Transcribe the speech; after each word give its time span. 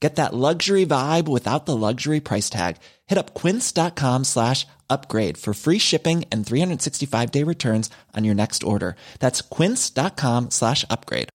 Get 0.00 0.16
that 0.16 0.34
luxury 0.34 0.84
vibe 0.84 1.26
without 1.26 1.64
the 1.64 1.74
luxury 1.74 2.20
price 2.20 2.50
tag. 2.50 2.76
Hit 3.06 3.18
up 3.18 3.32
quince.com 3.34 4.24
slash 4.24 4.66
upgrade 4.90 5.38
for 5.38 5.54
free 5.54 5.78
shipping 5.78 6.24
and 6.30 6.46
365 6.46 7.30
day 7.30 7.42
returns 7.42 7.88
on 8.14 8.24
your 8.24 8.34
next 8.34 8.62
order. 8.62 8.94
That's 9.20 9.40
quince.com 9.40 10.50
slash 10.50 10.84
upgrade. 10.90 11.28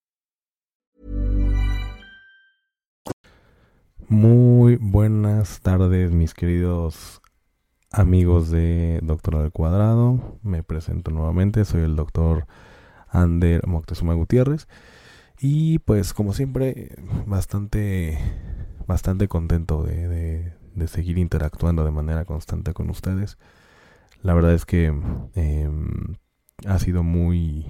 Muy 4.07 4.75
buenas 4.75 5.61
tardes, 5.61 6.11
mis 6.11 6.33
queridos 6.33 7.21
amigos 7.91 8.51
de 8.51 8.99
Doctor 9.01 9.37
al 9.37 9.51
Cuadrado. 9.51 10.37
Me 10.43 10.63
presento 10.63 11.11
nuevamente, 11.11 11.63
soy 11.63 11.83
el 11.83 11.95
doctor 11.95 12.45
Ander 13.07 13.65
Moctezuma 13.67 14.13
Gutiérrez. 14.13 14.67
Y 15.43 15.79
pues 15.79 16.13
como 16.13 16.33
siempre, 16.33 16.95
bastante, 17.25 18.19
bastante 18.85 19.27
contento 19.27 19.81
de, 19.81 20.53
de, 20.75 20.87
seguir 20.87 21.17
interactuando 21.17 21.83
de 21.83 21.89
manera 21.89 22.25
constante 22.25 22.73
con 22.73 22.91
ustedes. 22.91 23.39
La 24.21 24.35
verdad 24.35 24.53
es 24.53 24.65
que 24.65 24.93
eh, 25.33 25.69
ha 26.67 26.77
sido 26.77 27.01
muy, 27.01 27.65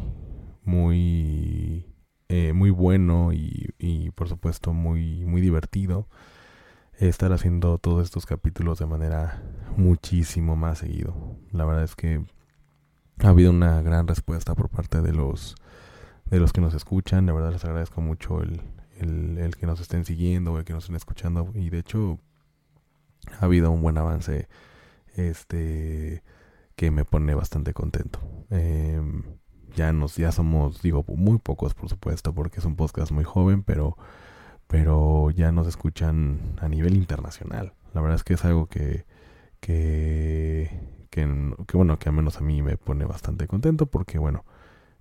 muy, 0.66 1.86
eh, 2.28 2.52
muy 2.52 2.72
bueno 2.72 3.32
y, 3.32 3.74
y, 3.80 4.12
por 4.12 4.28
supuesto 4.28 4.74
muy, 4.74 5.24
muy 5.24 5.40
divertido 5.40 6.10
estar 7.00 7.32
haciendo 7.32 7.78
todos 7.78 8.04
estos 8.04 8.26
capítulos 8.26 8.80
de 8.80 8.86
manera 8.86 9.44
muchísimo 9.78 10.58
más 10.58 10.80
seguido. 10.80 11.38
La 11.54 11.64
verdad 11.64 11.86
es 11.86 11.96
que 11.96 12.22
ha 13.20 13.30
habido 13.30 13.52
una 13.52 13.82
gran 13.82 14.08
respuesta 14.10 14.56
por 14.56 14.68
parte 14.68 15.02
de 15.02 15.14
los 15.14 15.56
de 16.32 16.40
los 16.40 16.54
que 16.54 16.62
nos 16.62 16.74
escuchan. 16.74 17.28
La 17.28 17.34
verdad 17.34 17.52
les 17.52 17.64
agradezco 17.64 18.02
mucho 18.02 18.42
el, 18.42 18.62
el, 18.98 19.56
que 19.56 19.68
nos 19.68 19.80
estén 19.80 20.06
siguiendo 20.06 20.58
el 20.58 20.66
que 20.66 20.74
nos 20.74 20.86
estén 20.86 20.96
escuchando. 20.96 21.52
Y 21.54 21.70
de 21.70 21.80
hecho 21.80 22.20
ha 23.40 23.46
habido 23.46 23.70
un 23.70 23.84
buen 23.84 23.98
avance 23.98 24.48
este 25.16 26.24
que 26.76 26.90
me 26.90 27.06
pone 27.06 27.36
bastante 27.36 27.74
contento. 27.74 28.20
Eh, 28.50 29.00
ya 29.76 29.94
nos 29.94 30.16
ya 30.16 30.32
somos 30.32 30.82
digo 30.82 31.06
muy 31.08 31.38
pocos 31.38 31.74
por 31.74 31.90
supuesto 31.90 32.34
porque 32.34 32.60
es 32.60 32.66
un 32.66 32.76
podcast 32.76 33.12
muy 33.12 33.24
joven 33.24 33.64
pero 33.64 33.98
pero 34.68 35.30
ya 35.32 35.54
nos 35.54 35.66
escuchan 35.66 36.56
a 36.60 36.68
nivel 36.68 36.96
internacional 36.98 37.74
la 37.94 38.02
verdad 38.02 38.16
es 38.16 38.24
que 38.26 38.34
es 38.34 38.44
algo 38.44 38.68
que 38.68 39.06
que 39.62 40.70
que, 41.10 41.56
que 41.68 41.78
bueno 41.78 42.00
que 42.00 42.10
al 42.10 42.16
menos 42.16 42.36
a 42.36 42.42
mí 42.42 42.62
me 42.62 42.76
pone 42.76 43.06
bastante 43.06 43.48
contento 43.48 43.86
porque 43.86 44.18
bueno 44.18 44.44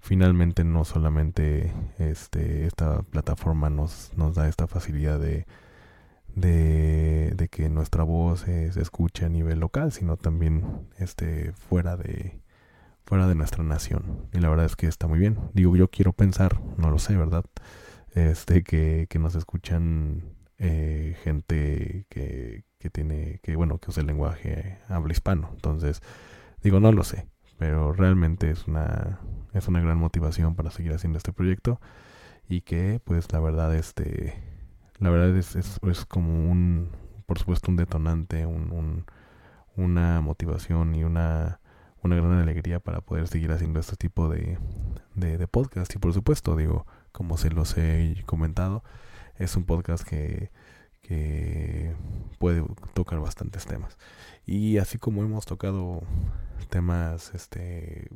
finalmente 0.01 0.65
no 0.65 0.85
solamente 0.85 1.73
este 1.99 2.67
esta 2.67 3.03
plataforma 3.03 3.71
nos 3.71 4.13
nos 4.17 4.35
da 4.35 4.49
esta 4.49 4.67
facilidad 4.67 5.21
de 5.21 5.47
que 7.51 7.69
nuestra 7.69 8.05
voz 8.05 8.41
se, 8.41 8.67
escuche 8.81 9.25
a 9.25 9.29
nivel 9.29 9.61
local, 9.61 9.93
sino 9.93 10.17
también 10.17 10.89
este 10.99 11.53
fuera 11.53 11.97
de 11.97 12.41
nuestra 13.35 13.65
nación. 13.65 14.29
Y 14.33 14.39
la 14.39 14.49
verdad 14.49 14.67
es 14.67 14.77
que 14.77 14.87
está 14.87 15.07
muy 15.07 15.19
bien. 15.19 15.39
Digo, 15.53 15.77
yo 15.77 15.89
quiero 15.89 16.13
pensar, 16.13 16.61
no 16.77 16.91
lo 16.91 16.99
sé, 16.99 17.17
¿verdad? 17.17 17.45
Este 18.15 18.63
que, 18.63 19.07
que 19.09 19.19
nos 19.19 19.35
escuchan 19.35 20.37
eh, 20.59 21.17
gente 21.23 22.07
que, 22.09 22.65
que 22.79 22.91
tiene, 22.91 23.41
que 23.43 23.57
bueno, 23.57 23.79
que 23.79 23.91
usa 23.91 24.03
el 24.03 24.07
lenguaje 24.07 24.79
habla 24.89 25.13
hispano. 25.13 25.51
Entonces, 25.55 26.03
digo, 26.63 26.81
no 26.81 26.93
lo 26.93 27.05
sé, 27.05 27.27
pero 27.61 27.93
realmente 27.93 28.51
es 28.51 28.67
una 28.67 29.21
es 29.53 29.69
una 29.69 29.81
gran 29.81 29.99
motivación 29.99 30.55
para 30.55 30.71
seguir 30.71 30.95
haciendo 30.95 31.19
este 31.19 31.35
proyecto 31.35 31.79
y 32.49 32.63
que 32.63 33.03
pues 33.05 33.31
la 33.33 33.41
verdad 33.41 33.75
este 33.75 34.43
la 34.99 35.11
verdad 35.11 35.37
es, 35.37 35.57
es, 35.57 36.05
como 36.07 36.51
un, 36.51 36.91
por 37.27 37.39
supuesto, 37.39 37.71
un 37.71 37.77
detonante, 37.77 38.45
un, 38.45 38.71
un, 38.71 39.07
una 39.75 40.21
motivación 40.21 40.95
y 40.95 41.05
una, 41.05 41.61
una 42.03 42.17
gran 42.17 42.33
alegría 42.33 42.81
para 42.81 43.01
poder 43.01 43.27
seguir 43.27 43.51
haciendo 43.51 43.81
este 43.81 43.97
tipo 43.97 44.29
de, 44.29 44.59
de 45.15 45.49
podcast. 45.49 45.95
Y 45.95 45.99
por 45.99 46.13
supuesto, 46.13 46.55
digo, 46.55 46.87
como 47.13 47.39
se 47.39 47.51
los 47.51 47.79
he 47.79 48.23
comentado, 48.27 48.85
es 49.37 49.57
un 49.57 49.65
podcast 49.65 50.07
que, 50.07 50.51
que, 51.03 51.95
puede 52.39 52.65
tocar 52.95 53.21
bastantes 53.21 53.67
temas. 53.67 53.99
Y 54.47 54.79
así 54.79 54.99
como 54.99 55.23
hemos 55.23 55.45
tocado 55.45 56.03
temas, 56.71 57.33
este, 57.35 58.09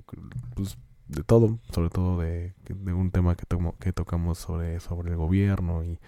pues, 0.55 0.79
de 1.09 1.23
todo, 1.23 1.59
sobre 1.73 1.91
todo 1.91 2.19
de, 2.21 2.55
un 2.71 3.11
tema 3.11 3.37
que, 3.37 3.45
que 3.79 3.93
tocamos 3.93 4.39
sobre, 4.39 4.81
sobre 4.81 5.11
el 5.11 5.17
gobierno 5.17 5.85
y, 5.85 5.99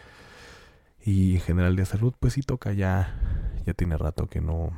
y 1.05 1.35
en 1.35 1.41
general 1.41 1.77
de 1.77 1.85
salud, 1.85 2.15
pues 2.19 2.33
sí 2.33 2.43
toca 2.43 2.73
ya, 2.73 3.15
ya 3.67 3.75
tiene 3.75 3.99
rato 3.99 4.29
que 4.29 4.41
no, 4.41 4.73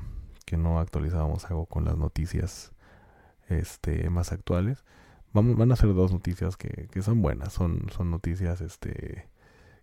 que 0.45 0.57
no 0.57 0.81
actualizábamos 0.81 1.45
algo 1.47 1.67
con 1.67 1.85
las 1.85 1.97
noticias 1.97 2.73
este, 3.49 4.11
más 4.11 4.33
actuales. 4.33 4.85
Vamos, 5.33 5.57
van 5.57 5.71
a 5.71 5.77
ser 5.77 5.95
dos 5.95 6.13
noticias 6.13 6.57
que, 6.57 6.89
que 6.91 7.03
son 7.03 7.23
buenas, 7.23 7.53
son, 7.53 7.87
son 7.95 8.11
noticias 8.11 8.61
este, 8.61 9.29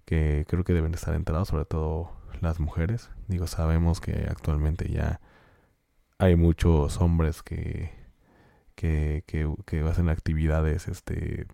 que 0.06 0.46
creo 0.48 0.64
que 0.64 0.74
deben 0.74 0.94
estar 0.94 1.16
enterados, 1.16 1.50
sobre 1.50 1.66
todo 1.66 2.12
las 2.42 2.60
mujeres. 2.60 3.10
Digo, 3.28 3.48
sabemos 3.48 4.02
que 4.02 4.28
actualmente 4.30 4.90
ya 4.90 5.20
hay 6.18 6.36
muchos 6.36 7.02
hombres 7.02 7.44
que, 7.44 7.92
que, 8.76 9.24
que, 9.66 9.80
hacen 9.82 10.10
actividades 10.10 10.88
este, 10.88 11.48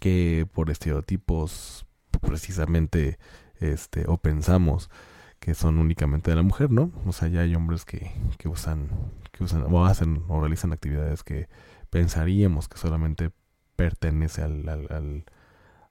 que 0.00 0.46
por 0.52 0.70
estereotipos 0.70 1.86
precisamente 2.20 3.18
este, 3.60 4.04
o 4.08 4.18
pensamos 4.18 4.90
que 5.38 5.54
son 5.54 5.78
únicamente 5.78 6.30
de 6.30 6.36
la 6.36 6.42
mujer, 6.42 6.70
¿no? 6.70 6.90
O 7.06 7.12
sea, 7.12 7.28
ya 7.28 7.40
hay 7.40 7.54
hombres 7.54 7.84
que, 7.84 8.10
que 8.38 8.48
usan, 8.48 8.88
que 9.32 9.44
usan 9.44 9.64
o 9.72 9.84
hacen 9.84 10.24
o 10.28 10.40
realizan 10.40 10.72
actividades 10.72 11.22
que 11.22 11.48
pensaríamos 11.90 12.68
que 12.68 12.78
solamente 12.78 13.30
pertenece 13.76 14.42
al, 14.42 14.68
al, 14.68 14.86
al, 14.90 15.24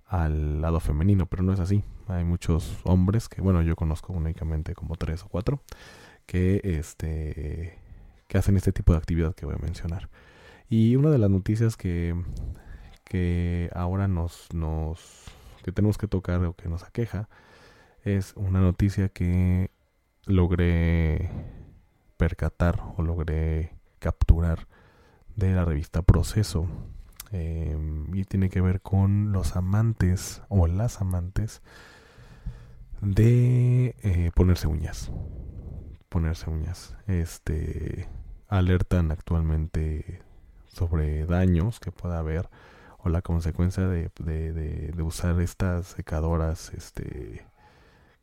lado 0.10 0.80
femenino, 0.80 1.25
pero 1.25 1.44
no 1.44 1.54
es 1.54 1.60
así. 1.60 1.84
Hay 2.07 2.24
muchos 2.24 2.78
hombres 2.84 3.28
que, 3.30 3.42
bueno, 3.42 3.62
yo 3.62 3.75
conozco 3.75 4.13
únicamente 4.13 4.75
como 4.75 4.96
tres 4.96 5.24
o 5.24 5.30
cuatro, 5.30 5.62
que 6.25 6.62
este 6.63 7.80
que 8.28 8.38
hacen 8.38 8.57
este 8.57 8.72
tipo 8.72 8.92
de 8.92 8.98
actividad 8.98 9.36
que 9.36 9.46
voy 9.46 9.56
a 9.56 9.63
mencionar. 9.63 10.10
Y 10.69 10.96
una 10.96 11.12
de 11.12 11.19
las 11.19 11.30
noticias 11.30 11.78
que, 11.78 12.16
que 13.04 13.69
ahora 13.74 14.07
nos, 14.07 14.48
nos 14.54 15.25
que 15.63 15.72
tenemos 15.72 15.98
que 15.98 16.08
tocar 16.08 16.44
o 16.44 16.56
que 16.56 16.69
nos 16.69 16.84
aqueja 16.84 17.30
es 18.04 18.34
una 18.36 18.62
noticia 18.62 19.10
que 19.10 19.72
logré 20.25 21.30
percatar 22.18 22.81
o 22.98 23.04
logré 23.04 23.74
capturar 24.00 24.68
de 25.36 25.54
la 25.54 25.66
revista 25.66 26.01
Proceso. 26.01 26.68
Em, 27.38 28.16
y 28.16 28.24
tiene 28.24 28.50
que 28.50 28.62
ver 28.62 28.80
con 28.80 29.34
los 29.34 29.58
amantes 29.58 30.42
o 30.48 30.68
las 30.68 31.02
amantes 31.02 31.62
de 33.02 33.94
eh, 34.04 34.32
ponerse 34.34 34.68
uñas. 34.68 35.12
Ponerse 36.08 36.50
uñas. 36.50 36.96
Este 37.08 38.08
alertan 38.48 39.12
actualmente 39.12 40.22
sobre 40.68 41.26
daños 41.26 41.82
que 41.82 41.92
pueda 41.92 42.20
haber 42.20 42.50
o 43.00 43.10
la 43.10 43.22
consecuencia 43.22 43.86
de, 43.86 44.10
de, 44.18 45.04
usar 45.04 45.42
estas 45.42 45.88
secadoras 45.88 46.72
este 46.74 47.46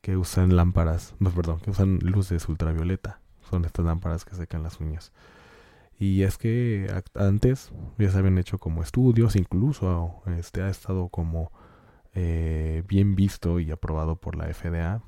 que 0.01 0.17
usan 0.17 0.57
lámparas, 0.57 1.15
no, 1.19 1.31
perdón, 1.31 1.61
que 1.61 1.71
usan 1.71 1.99
luces 1.99 2.49
ultravioleta. 2.49 3.21
Son 3.51 3.67
estas 3.67 3.85
lámparas 3.85 4.25
que 4.25 4.37
secan 4.37 4.63
las 4.63 4.81
uñas. 4.81 5.13
Y 6.03 6.25
es 6.25 6.37
que 6.37 6.93
antes 7.15 7.71
ya 7.97 8.11
se 8.11 8.19
habían 8.19 8.37
hecho 8.37 8.59
como 8.59 8.83
estudios, 8.83 9.37
incluso 9.37 10.21
este 10.37 10.61
ha 10.61 10.69
estado 10.69 11.11
como 11.11 11.53
eh, 12.13 12.83
bien 12.89 13.15
visto 13.15 13.61
y 13.61 13.71
aprobado 13.71 14.17
por 14.17 14.35
la 14.35 14.53
FDA 14.53 15.01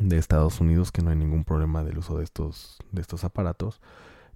de 0.00 0.16
Estados 0.16 0.62
Unidos 0.62 0.92
que 0.92 1.02
no 1.02 1.10
hay 1.10 1.16
ningún 1.16 1.44
problema 1.44 1.84
del 1.84 1.98
uso 1.98 2.16
de 2.16 2.24
estos 2.24 2.78
de 2.90 3.02
estos 3.02 3.24
aparatos. 3.24 3.82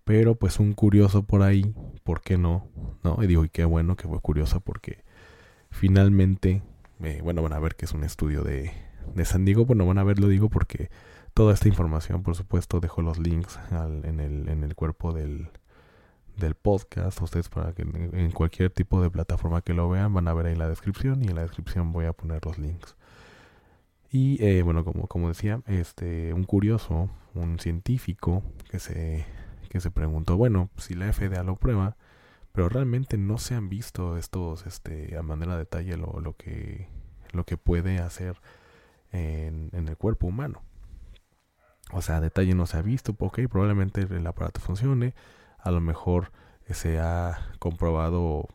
Pero 0.05 0.35
pues 0.35 0.61
un 0.61 0.75
curioso 0.75 1.23
por 1.23 1.41
ahí, 1.41 1.75
¿por 2.05 2.21
qué 2.21 2.37
no? 2.37 2.69
¿No? 3.03 3.17
Y 3.23 3.27
digo, 3.27 3.43
y 3.43 3.49
qué 3.49 3.65
bueno 3.65 3.97
que 3.97 4.07
fue 4.09 4.21
curioso 4.21 4.61
porque 4.61 5.05
finalmente, 5.71 6.63
eh, 7.01 7.21
bueno, 7.25 7.41
van 7.41 7.55
a 7.55 7.61
ver 7.61 7.77
que 7.77 7.87
es 7.87 7.93
un 7.93 8.05
estudio 8.05 8.43
de, 8.43 8.73
de 9.15 9.25
San 9.25 9.47
Diego, 9.47 9.65
bueno, 9.65 9.87
van 9.87 9.97
a 9.97 10.05
ver, 10.05 10.19
lo 10.19 10.29
digo 10.29 10.51
porque 10.51 10.91
toda 11.37 11.53
esta 11.53 11.69
información, 11.69 12.23
por 12.23 12.35
supuesto, 12.35 12.81
dejo 12.81 13.03
los 13.03 13.19
links 13.19 13.61
en, 13.71 14.21
el, 14.21 14.49
en 14.49 14.65
el 14.65 14.75
cuerpo 14.75 15.13
del, 15.13 15.51
del 16.39 16.55
podcast. 16.55 17.21
Ustedes 17.21 17.51
para 17.51 17.75
que 17.75 17.83
en, 17.83 18.31
cualquier 18.31 18.71
tipo 18.71 19.03
de 19.03 19.11
plataforma 19.11 19.61
que 19.61 19.75
lo 19.75 19.87
vean 19.91 20.15
van 20.15 20.29
a 20.29 20.33
ver 20.33 20.47
ahí 20.47 20.57
la 20.57 20.67
descripción 20.67 21.23
y 21.23 21.27
en 21.27 21.35
la 21.35 21.43
descripción 21.43 21.93
voy 21.93 22.07
a 22.07 22.15
poner 22.15 22.43
los 22.47 22.59
links. 22.59 22.97
Y 24.11 24.43
eh, 24.43 24.63
bueno, 24.63 24.83
como, 24.83 25.09
como 25.09 25.29
decía, 25.29 25.61
este, 25.67 26.33
un 26.33 26.45
curioso, 26.45 27.11
un 27.35 27.59
científico 27.59 28.43
que 28.71 28.79
se, 28.79 29.27
que 29.69 29.81
se 29.81 29.91
preguntó, 29.91 30.39
bueno, 30.39 30.71
si 30.79 30.95
la 30.95 31.13
FDA 31.13 31.43
lo 31.43 31.57
prueba, 31.57 31.99
pero 32.53 32.71
realmente 32.71 33.19
no 33.19 33.37
se 33.37 33.55
han 33.55 33.69
visto 33.69 34.17
estos, 34.17 34.67
este, 34.67 35.19
a 35.19 35.23
manera 35.23 35.53
de 35.53 35.59
detalle 35.59 35.99
lo, 35.99 36.19
lo 36.19 36.35
que, 36.35 36.89
lo 37.33 37.45
que 37.45 37.59
puede 37.59 37.99
hacer 37.99 38.41
en, 39.13 39.69
el 39.75 39.99
cuerpo 39.99 40.29
humano. 40.29 40.63
O 41.93 42.03
sea, 42.03 42.21
detalle 42.21 42.55
no 42.55 42.67
se 42.67 42.79
ha 42.79 42.83
visto, 42.83 43.15
ok, 43.19 43.41
probablemente 43.49 44.03
el 44.03 44.27
aparato 44.27 44.61
funcione, 44.61 45.15
a 45.59 45.71
lo 45.71 45.81
mejor 45.81 46.33
se 46.69 46.99
ha 46.99 47.53
comprobado 47.59 48.49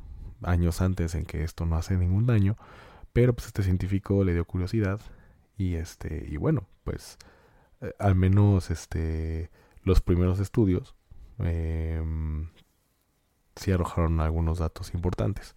años 0.44 0.82
antes 0.82 1.16
en 1.16 1.26
que 1.26 1.44
esto 1.44 1.66
no 1.66 1.78
hace 1.78 1.98
ningún 1.98 2.26
daño, 2.26 2.58
pero 3.14 3.34
pues 3.34 3.48
este 3.48 3.64
científico 3.64 4.24
le 4.24 4.34
dio 4.34 4.46
curiosidad 4.46 5.00
y 5.58 5.76
este 5.76 6.26
y 6.30 6.38
bueno, 6.38 6.68
pues 6.84 7.18
eh, 7.82 7.94
al 8.00 8.16
menos 8.16 8.72
este 8.72 9.50
los 9.84 10.02
primeros 10.02 10.40
estudios 10.40 10.96
eh, 11.40 12.02
sí 13.56 13.72
arrojaron 13.72 14.20
algunos 14.20 14.60
datos 14.60 14.94
importantes. 14.94 15.56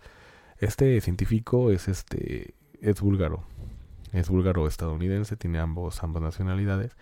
Este 0.58 1.00
científico 1.00 1.70
es 1.70 1.88
este 1.88 2.54
es 2.80 3.00
búlgaro, 3.00 3.44
es 4.12 4.28
búlgaro 4.28 4.66
estadounidense, 4.68 5.36
tiene 5.36 5.58
ambos, 5.58 6.02
ambas 6.02 6.22
nacionalidades 6.22 6.96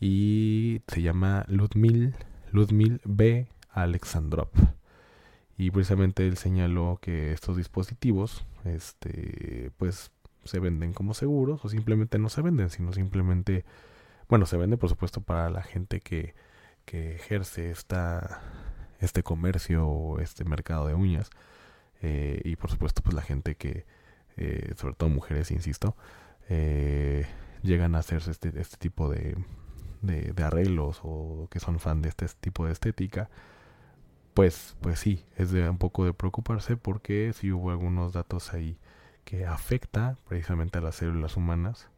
y 0.00 0.82
se 0.88 1.02
llama 1.02 1.44
Ludmil, 1.48 2.14
Ludmil 2.52 3.00
B. 3.04 3.48
Alexandrov. 3.70 4.48
Y 5.56 5.70
precisamente 5.70 6.26
él 6.26 6.36
señaló 6.36 6.98
que 7.00 7.32
estos 7.32 7.56
dispositivos, 7.56 8.44
este, 8.64 9.70
pues 9.76 10.10
se 10.44 10.58
venden 10.58 10.92
como 10.92 11.14
seguros 11.14 11.64
o 11.64 11.68
simplemente 11.68 12.18
no 12.18 12.28
se 12.28 12.42
venden, 12.42 12.70
sino 12.70 12.92
simplemente, 12.92 13.64
bueno, 14.28 14.46
se 14.46 14.56
vende 14.56 14.76
por 14.76 14.88
supuesto 14.88 15.20
para 15.20 15.50
la 15.50 15.62
gente 15.62 16.00
que, 16.00 16.34
que 16.84 17.14
ejerce 17.14 17.70
esta, 17.70 18.42
este 19.00 19.22
comercio 19.22 19.86
o 19.86 20.20
este 20.20 20.44
mercado 20.44 20.86
de 20.86 20.94
uñas 20.94 21.30
eh, 22.02 22.40
y 22.44 22.56
por 22.56 22.70
supuesto 22.70 23.02
pues 23.02 23.14
la 23.14 23.22
gente 23.22 23.54
que, 23.56 23.86
eh, 24.36 24.74
sobre 24.76 24.94
todo 24.94 25.08
mujeres, 25.08 25.50
insisto, 25.50 25.96
eh, 26.48 27.26
llegan 27.62 27.94
a 27.94 27.98
hacerse 28.00 28.30
este, 28.30 28.52
este 28.60 28.76
tipo 28.76 29.08
de, 29.08 29.36
de, 30.06 30.34
arreglos 30.44 31.00
o 31.02 31.48
que 31.50 31.60
son 31.60 31.78
fan 31.80 32.02
de 32.02 32.08
este 32.08 32.26
tipo 32.40 32.66
de 32.66 32.72
estética, 32.72 33.30
pues, 34.34 34.76
pues 34.80 34.98
sí, 34.98 35.24
es 35.36 35.50
de 35.52 35.68
un 35.68 35.78
poco 35.78 36.04
de 36.04 36.12
preocuparse 36.12 36.76
porque 36.76 37.32
si 37.34 37.52
hubo 37.52 37.70
algunos 37.70 38.12
datos 38.12 38.52
ahí 38.54 38.78
que 39.24 39.46
afecta 39.46 40.18
precisamente 40.28 40.78
a 40.78 40.82
las 40.82 40.96
células 40.96 41.36
humanas, 41.36 41.88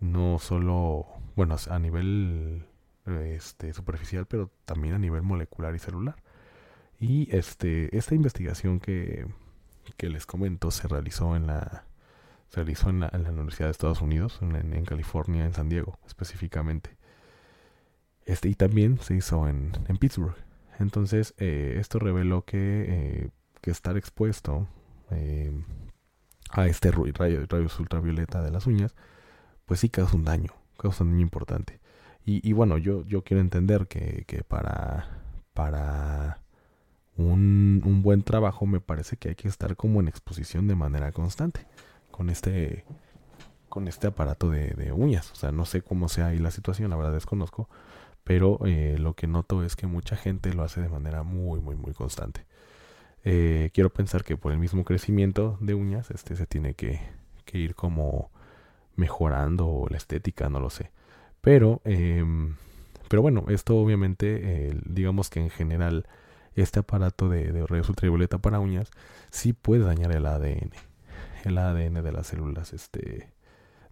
no 0.00 0.38
solo, 0.38 1.06
bueno, 1.36 1.56
a 1.70 1.78
nivel 1.78 2.66
este, 3.06 3.72
superficial, 3.74 4.26
pero 4.26 4.50
también 4.64 4.94
a 4.94 4.98
nivel 4.98 5.22
molecular 5.22 5.74
y 5.74 5.78
celular. 5.78 6.16
Y 7.00 7.34
este, 7.36 7.96
esta 7.96 8.14
investigación 8.14 8.80
que, 8.80 9.26
que 9.96 10.08
les 10.10 10.26
comento 10.26 10.70
se 10.70 10.88
realizó 10.88 11.36
en 11.36 11.46
la 11.46 11.84
se 12.48 12.56
realizó 12.56 12.88
en 12.90 13.00
la, 13.00 13.10
Universidad 13.12 13.66
de 13.66 13.72
Estados 13.72 14.00
Unidos, 14.00 14.38
en, 14.40 14.84
California, 14.84 15.44
en 15.44 15.52
San 15.52 15.68
Diego 15.68 15.98
específicamente. 16.06 16.96
Este, 18.28 18.50
y 18.50 18.54
también 18.54 18.98
se 19.00 19.16
hizo 19.16 19.48
en, 19.48 19.72
en 19.88 19.96
Pittsburgh. 19.96 20.36
Entonces, 20.78 21.34
eh, 21.38 21.76
esto 21.80 21.98
reveló 21.98 22.44
que, 22.44 22.58
eh, 22.58 23.30
que 23.62 23.70
estar 23.70 23.96
expuesto 23.96 24.68
eh, 25.10 25.50
a 26.50 26.66
este 26.66 26.90
rayo, 26.90 27.46
rayos 27.48 27.80
ultravioleta 27.80 28.42
de 28.42 28.50
las 28.50 28.66
uñas, 28.66 28.94
pues 29.64 29.80
sí 29.80 29.88
causa 29.88 30.14
un 30.14 30.24
daño, 30.24 30.52
causa 30.76 31.04
un 31.04 31.12
daño 31.12 31.22
importante. 31.22 31.80
Y, 32.26 32.46
y 32.46 32.52
bueno, 32.52 32.76
yo, 32.76 33.02
yo 33.06 33.24
quiero 33.24 33.40
entender 33.40 33.88
que, 33.88 34.24
que 34.26 34.44
para, 34.44 35.08
para 35.54 36.42
un, 37.16 37.80
un 37.82 38.02
buen 38.02 38.22
trabajo 38.22 38.66
me 38.66 38.80
parece 38.80 39.16
que 39.16 39.30
hay 39.30 39.34
que 39.36 39.48
estar 39.48 39.74
como 39.74 40.00
en 40.00 40.08
exposición 40.08 40.68
de 40.68 40.74
manera 40.74 41.12
constante 41.12 41.66
con 42.10 42.28
este 42.28 42.84
con 43.68 43.86
este 43.88 44.06
aparato 44.06 44.50
de, 44.50 44.92
uñas. 44.92 45.30
O 45.32 45.34
sea, 45.34 45.52
no 45.52 45.64
sé 45.64 45.82
cómo 45.82 46.08
sea 46.08 46.28
ahí 46.28 46.38
la 46.38 46.50
situación, 46.50 46.90
la 46.90 46.96
verdad 46.96 47.12
desconozco, 47.12 47.68
pero 48.28 48.58
eh, 48.66 48.96
lo 48.98 49.14
que 49.14 49.26
noto 49.26 49.64
es 49.64 49.74
que 49.74 49.86
mucha 49.86 50.14
gente 50.14 50.52
lo 50.52 50.62
hace 50.62 50.82
de 50.82 50.90
manera 50.90 51.22
muy, 51.22 51.60
muy, 51.60 51.76
muy 51.76 51.94
constante. 51.94 52.44
Eh, 53.24 53.70
quiero 53.72 53.88
pensar 53.88 54.22
que 54.22 54.36
por 54.36 54.52
el 54.52 54.58
mismo 54.58 54.84
crecimiento 54.84 55.56
de 55.62 55.72
uñas, 55.72 56.10
este 56.10 56.36
se 56.36 56.46
tiene 56.46 56.74
que, 56.74 57.00
ir 57.54 57.74
como 57.74 58.30
mejorando 58.96 59.86
la 59.88 59.96
estética, 59.96 60.50
no 60.50 60.60
lo 60.60 60.68
sé. 60.68 60.92
Pero, 61.40 61.80
em, 61.86 62.56
pero 63.08 63.22
bueno, 63.22 63.46
esto 63.48 63.76
obviamente, 63.78 64.74
digamos 64.84 65.30
que 65.30 65.40
en 65.40 65.48
general, 65.48 66.06
este 66.54 66.80
aparato 66.80 67.30
de, 67.30 67.50
de 67.50 67.66
rayos 67.66 67.88
ultravioleta 67.88 68.36
para 68.36 68.60
uñas 68.60 68.90
sí 69.30 69.54
puede 69.54 69.84
dañar 69.84 70.14
el 70.14 70.26
ADN, 70.26 70.72
el 71.46 71.56
ADN 71.56 72.02
de 72.02 72.12
las 72.12 72.26
células 72.26 72.74
este, 72.74 73.32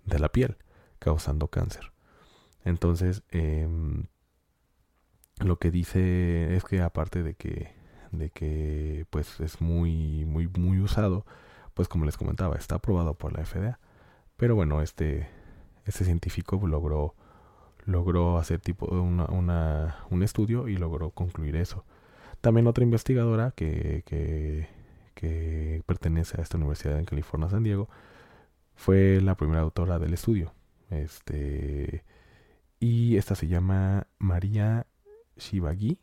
de 0.04 0.18
la 0.18 0.28
piel, 0.28 0.58
causando 0.98 1.48
cáncer. 1.48 1.92
Entonces, 2.66 3.22
em, 3.30 4.08
lo 5.40 5.58
que 5.58 5.70
dice 5.70 6.56
es 6.56 6.64
que 6.64 6.80
aparte 6.80 7.22
de 7.22 7.34
que, 7.34 7.72
de 8.12 8.30
que 8.30 9.06
pues 9.10 9.40
es 9.40 9.60
muy, 9.60 10.24
muy, 10.24 10.48
muy 10.48 10.80
usado, 10.80 11.26
pues 11.74 11.88
como 11.88 12.06
les 12.06 12.16
comentaba, 12.16 12.56
está 12.56 12.76
aprobado 12.76 13.14
por 13.14 13.32
la 13.32 13.44
FDA. 13.44 13.78
Pero 14.36 14.54
bueno, 14.54 14.82
este, 14.82 15.28
este 15.84 16.04
científico 16.04 16.60
logró, 16.66 17.14
logró 17.84 18.38
hacer 18.38 18.60
tipo 18.60 18.86
una, 18.86 19.26
una, 19.26 19.96
un 20.10 20.22
estudio 20.22 20.68
y 20.68 20.76
logró 20.76 21.10
concluir 21.10 21.56
eso. 21.56 21.84
También 22.40 22.66
otra 22.66 22.84
investigadora 22.84 23.52
que, 23.52 24.02
que, 24.06 24.68
que 25.14 25.82
pertenece 25.86 26.40
a 26.40 26.42
esta 26.42 26.58
universidad 26.58 26.98
en 26.98 27.04
California, 27.06 27.48
San 27.50 27.62
Diego, 27.62 27.88
fue 28.74 29.20
la 29.20 29.36
primera 29.36 29.62
autora 29.62 29.98
del 29.98 30.14
estudio. 30.14 30.54
Este, 30.90 32.04
y 32.78 33.16
esta 33.16 33.34
se 33.34 33.48
llama 33.48 34.06
María 34.18 34.86
Shivagi. 35.36 35.98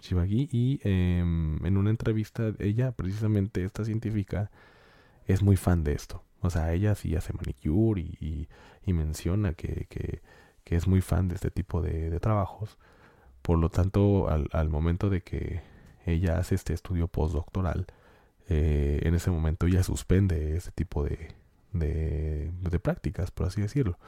Shivagi 0.00 0.48
y 0.50 0.80
em, 0.82 1.64
en 1.64 1.76
una 1.76 1.90
entrevista 1.90 2.52
ella, 2.58 2.92
precisamente 2.92 3.64
esta 3.64 3.84
científica, 3.84 4.50
es 5.26 5.42
muy 5.42 5.56
fan 5.56 5.84
de 5.84 5.92
esto. 5.92 6.22
O 6.40 6.50
sea, 6.50 6.72
ella 6.72 6.94
sí 6.94 7.14
hace 7.16 7.32
manicure 7.32 8.02
y, 8.02 8.48
menciona 8.86 9.54
que, 9.54 9.86
que, 9.88 10.20
es 10.76 10.86
muy 10.88 11.00
fan 11.00 11.28
de 11.28 11.36
este 11.36 11.50
tipo 11.50 11.80
de, 11.82 12.18
trabajos. 12.20 12.78
Por 13.42 13.58
lo 13.58 13.70
tanto, 13.70 14.28
al, 14.28 14.68
momento 14.68 15.10
de 15.10 15.22
que 15.22 15.62
ella 16.06 16.38
hace 16.38 16.54
este 16.56 16.74
estudio 16.74 17.08
postdoctoral, 17.08 17.86
eh, 18.48 19.00
en 19.04 19.14
ese 19.14 19.30
momento 19.30 19.66
ella 19.66 19.82
suspende 19.84 20.56
este 20.56 20.72
tipo 20.72 21.04
de, 21.04 21.30
de, 21.72 22.80
prácticas, 22.80 23.30
por 23.30 23.46
así 23.46 23.60
decirlo. 23.60 23.98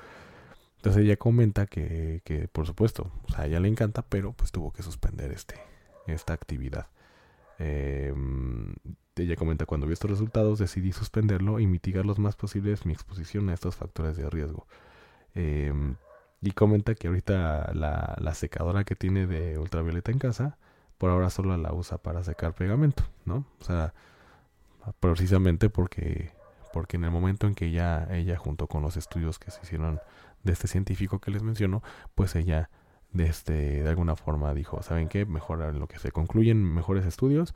Entonces 0.85 1.05
ella 1.05 1.17
comenta 1.17 1.65
que, 1.65 2.21
que, 2.25 2.47
por 2.47 2.67
supuesto, 2.67 3.11
o 3.27 3.33
sea, 3.33 3.45
a 3.45 3.47
ella 3.47 3.59
le 3.59 3.69
encanta, 3.69 4.03
pero 4.03 4.35
pues 4.35 4.53
tuvo 4.53 4.71
que 4.71 4.83
suspender 4.83 5.33
este, 5.33 5.55
esta 6.07 6.35
actividad. 6.35 6.89
Eh, 7.59 8.13
ella 9.17 9.35
comenta, 9.37 9.65
cuando 9.65 9.87
vi 9.87 9.95
estos 9.95 10.11
resultados 10.11 10.59
decidí 10.59 10.93
suspenderlo 10.93 11.59
y 11.59 11.67
mitigar 11.67 12.05
los 12.05 12.19
más 12.19 12.37
posibles 12.37 12.85
mi 12.85 12.93
exposición 12.93 13.49
a 13.49 13.55
estos 13.55 13.77
factores 13.77 14.19
de 14.19 14.29
riesgo. 14.29 14.67
Eh, 15.35 15.73
y 16.43 16.51
comenta 16.51 16.95
que 16.95 17.09
ahorita 17.09 17.73
la, 17.73 18.19
la, 18.21 18.35
secadora 18.35 18.85
que 18.85 18.95
tiene 18.95 19.27
de 19.27 19.59
ultravioleta 19.59 20.13
en 20.13 20.19
casa, 20.19 20.59
por 20.99 21.09
ahora 21.09 21.31
solo 21.31 21.57
la 21.57 21.73
usa 21.73 21.97
para 21.97 22.23
secar 22.25 22.53
pegamento, 22.53 23.05
¿no? 23.25 23.47
O 23.59 23.65
sea, 23.65 23.95
precisamente 25.01 25.71
porque, 25.71 26.33
porque 26.75 26.99
en 26.99 27.05
el 27.05 27.11
momento 27.11 27.47
en 27.47 27.55
que 27.55 27.71
ya 27.71 28.07
ella, 28.11 28.37
junto 28.37 28.67
con 28.67 28.83
los 28.83 28.99
estudios 28.99 29.39
que 29.39 29.51
se 29.51 29.61
hicieron 29.63 29.99
de 30.45 30.53
este 30.53 30.69
científico 30.69 31.19
que 31.19 31.31
les 31.31 31.43
menciono, 31.43 31.83
pues 32.15 32.37
ella 32.37 32.71
de, 33.11 33.27
este, 33.27 33.83
de 33.83 33.89
alguna 33.89 34.17
forma 34.17 34.55
dijo, 34.55 34.83
¿saben 34.83 35.09
qué? 35.09 35.25
Mejor 35.27 35.63
en 35.63 35.79
lo 35.79 35.89
que 35.89 35.99
se 35.99 36.13
concluyen 36.13 36.63
mejores 36.63 37.07
estudios, 37.07 37.55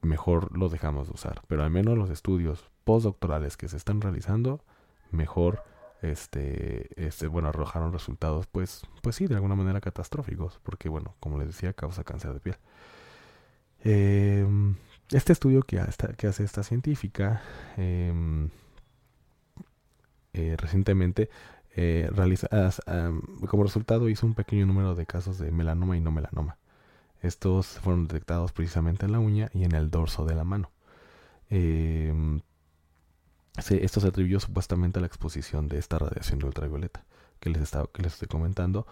mejor 0.00 0.56
los 0.56 0.72
dejamos 0.72 1.08
de 1.08 1.14
usar. 1.14 1.42
Pero 1.48 1.62
al 1.62 1.70
menos 1.70 1.96
los 1.98 2.10
estudios 2.10 2.70
postdoctorales 2.84 3.56
que 3.56 3.68
se 3.68 3.76
están 3.76 4.00
realizando, 4.00 4.64
mejor 5.10 5.62
este, 6.02 6.88
este, 7.04 7.26
bueno, 7.26 7.48
arrojaron 7.48 7.92
resultados, 7.92 8.46
pues, 8.46 8.82
pues 9.02 9.16
sí, 9.16 9.26
de 9.26 9.34
alguna 9.34 9.56
manera 9.56 9.80
catastróficos, 9.80 10.60
porque 10.62 10.88
bueno, 10.88 11.16
como 11.20 11.38
les 11.38 11.48
decía, 11.48 11.72
causa 11.72 12.04
cáncer 12.04 12.32
de 12.32 12.40
piel. 12.40 12.56
Em, 13.80 14.76
este 15.10 15.32
estudio 15.32 15.62
que, 15.62 15.80
hace 15.80 16.44
esta 16.44 16.62
científica 16.62 17.42
em, 17.76 18.50
eh, 20.32 20.56
recientemente 20.58 21.30
eh, 21.76 22.10
como 23.48 23.62
resultado 23.62 24.08
hizo 24.08 24.26
un 24.26 24.34
pequeño 24.34 24.66
número 24.66 24.94
de 24.94 25.06
casos 25.06 25.38
de 25.38 25.50
melanoma 25.50 25.96
y 25.96 26.00
no 26.00 26.10
melanoma. 26.10 26.58
Estos 27.22 27.66
fueron 27.66 28.06
detectados 28.06 28.52
precisamente 28.52 29.06
en 29.06 29.12
la 29.12 29.18
uña 29.18 29.50
y 29.52 29.64
en 29.64 29.72
el 29.74 29.90
dorso 29.90 30.24
de 30.24 30.34
la 30.34 30.44
mano. 30.44 30.70
Eh, 31.50 32.12
esto 33.56 34.00
se 34.00 34.08
atribuyó 34.08 34.38
supuestamente 34.40 34.98
a 34.98 35.00
la 35.00 35.06
exposición 35.06 35.68
de 35.68 35.78
esta 35.78 35.98
radiación 35.98 36.38
de 36.38 36.46
ultravioleta 36.46 37.04
que 37.40 37.50
les, 37.50 37.70
que 37.70 38.02
les 38.02 38.12
estoy 38.12 38.28
comentando 38.28 38.86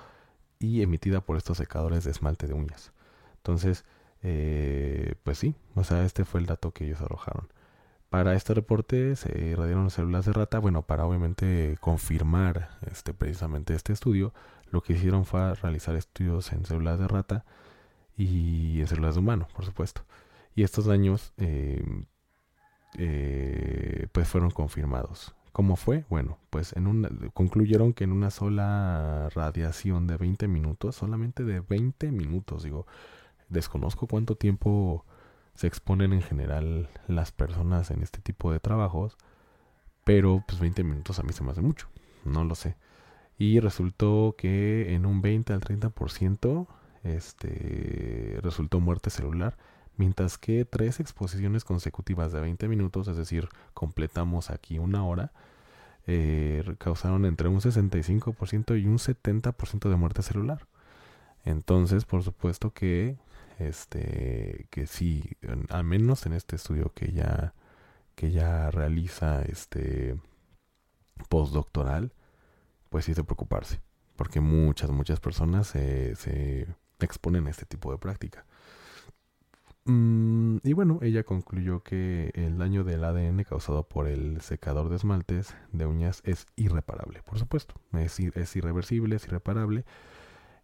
y 0.58 0.82
emitida 0.82 1.20
por 1.20 1.36
estos 1.36 1.58
secadores 1.58 2.04
de 2.04 2.10
esmalte 2.10 2.46
de 2.46 2.54
uñas. 2.54 2.92
Entonces, 3.36 3.84
eh, 4.22 5.14
pues 5.22 5.38
sí, 5.38 5.54
o 5.74 5.84
sea, 5.84 6.04
este 6.04 6.24
fue 6.24 6.40
el 6.40 6.46
dato 6.46 6.72
que 6.72 6.84
ellos 6.84 7.00
arrojaron. 7.00 7.48
Para 8.16 8.32
este 8.32 8.54
reporte 8.54 9.14
se 9.14 9.38
irradiaron 9.38 9.90
células 9.90 10.24
de 10.24 10.32
rata, 10.32 10.58
bueno, 10.58 10.80
para 10.80 11.04
obviamente 11.04 11.76
confirmar 11.82 12.70
este, 12.90 13.12
precisamente 13.12 13.74
este 13.74 13.92
estudio, 13.92 14.32
lo 14.70 14.82
que 14.82 14.94
hicieron 14.94 15.26
fue 15.26 15.54
realizar 15.54 15.94
estudios 15.96 16.50
en 16.54 16.64
células 16.64 16.98
de 16.98 17.08
rata 17.08 17.44
y 18.16 18.80
en 18.80 18.86
células 18.86 19.16
de 19.16 19.20
humano, 19.20 19.48
por 19.54 19.66
supuesto. 19.66 20.00
Y 20.54 20.62
estos 20.62 20.86
daños 20.86 21.34
eh, 21.36 21.84
eh, 22.96 24.06
pues 24.12 24.26
fueron 24.26 24.50
confirmados. 24.50 25.34
¿Cómo 25.52 25.76
fue? 25.76 26.06
Bueno, 26.08 26.38
pues 26.48 26.72
en 26.74 26.86
una, 26.86 27.10
concluyeron 27.34 27.92
que 27.92 28.04
en 28.04 28.12
una 28.12 28.30
sola 28.30 29.28
radiación 29.34 30.06
de 30.06 30.16
20 30.16 30.48
minutos, 30.48 30.96
solamente 30.96 31.44
de 31.44 31.60
20 31.60 32.10
minutos, 32.12 32.62
digo, 32.62 32.86
desconozco 33.50 34.06
cuánto 34.06 34.36
tiempo 34.36 35.04
se 35.56 35.66
exponen 35.66 36.12
en 36.12 36.22
general 36.22 36.88
las 37.08 37.32
personas 37.32 37.90
en 37.90 38.02
este 38.02 38.20
tipo 38.20 38.52
de 38.52 38.60
trabajos, 38.60 39.16
pero 40.04 40.44
pues 40.46 40.60
20 40.60 40.84
minutos 40.84 41.18
a 41.18 41.22
mí 41.22 41.32
se 41.32 41.42
me 41.42 41.52
hace 41.52 41.62
mucho, 41.62 41.88
no 42.24 42.44
lo 42.44 42.54
sé. 42.54 42.76
Y 43.38 43.60
resultó 43.60 44.34
que 44.38 44.94
en 44.94 45.06
un 45.06 45.20
20 45.22 45.52
al 45.52 45.60
30% 45.60 46.66
este, 47.04 48.38
resultó 48.42 48.80
muerte 48.80 49.10
celular 49.10 49.56
mientras 49.96 50.38
que 50.38 50.64
tres 50.64 51.00
exposiciones 51.00 51.64
consecutivas 51.64 52.32
de 52.32 52.40
20 52.40 52.68
minutos, 52.68 53.08
es 53.08 53.16
decir, 53.16 53.48
completamos 53.74 54.50
aquí 54.50 54.78
una 54.78 55.04
hora, 55.04 55.32
eh, 56.06 56.62
causaron 56.78 57.24
entre 57.24 57.48
un 57.48 57.60
65% 57.60 58.80
y 58.80 58.86
un 58.86 58.98
70% 58.98 59.88
de 59.88 59.96
muerte 59.96 60.22
celular. 60.22 60.66
Entonces, 61.44 62.04
por 62.04 62.22
supuesto 62.22 62.72
que 62.72 63.16
este 63.58 64.66
que 64.70 64.86
sí, 64.86 65.36
al 65.70 65.84
menos 65.84 66.26
en 66.26 66.32
este 66.34 66.56
estudio 66.56 66.92
que 66.94 67.12
ya 67.12 67.54
que 68.14 68.30
ya 68.30 68.70
realiza 68.70 69.42
este 69.42 70.16
postdoctoral, 71.28 72.12
pues 72.90 73.04
sí 73.06 73.12
es 73.12 73.16
de 73.16 73.24
preocuparse, 73.24 73.80
porque 74.16 74.40
muchas 74.40 74.90
muchas 74.90 75.20
personas 75.20 75.66
se, 75.68 76.16
se 76.16 76.66
exponen 77.00 77.46
a 77.46 77.50
este 77.50 77.66
tipo 77.66 77.92
de 77.92 77.98
práctica. 77.98 78.46
Mm, 79.86 80.58
y 80.64 80.72
bueno, 80.72 80.98
ella 81.00 81.22
concluyó 81.22 81.82
que 81.84 82.32
el 82.34 82.58
daño 82.58 82.82
del 82.82 83.04
ADN 83.04 83.44
causado 83.44 83.84
por 83.84 84.08
el 84.08 84.40
secador 84.40 84.88
de 84.88 84.96
esmaltes 84.96 85.54
de 85.72 85.86
uñas 85.86 86.22
es 86.24 86.46
irreparable, 86.56 87.22
por 87.22 87.38
supuesto. 87.38 87.76
Es, 87.92 88.18
es 88.18 88.56
irreversible, 88.56 89.16
es 89.16 89.26
irreparable. 89.26 89.84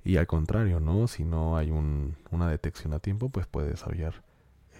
Y 0.05 0.17
al 0.17 0.27
contrario, 0.27 0.81
¿no? 0.81 1.07
Si 1.07 1.25
no 1.25 1.57
hay 1.57 1.71
un, 1.71 2.17
una 2.31 2.49
detección 2.49 2.93
a 2.93 2.99
tiempo, 2.99 3.29
pues 3.29 3.47
puede 3.47 3.71
desarrollar 3.71 4.23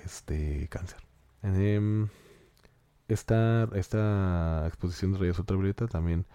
este 0.05 0.69
cáncer. 0.69 0.99
Eh, 1.43 2.07
esta, 3.09 3.69
esta 3.75 4.65
exposición 4.67 5.13
de 5.13 5.19
rayos 5.19 5.39
ultravioleta 5.39 5.87
también 5.87 6.27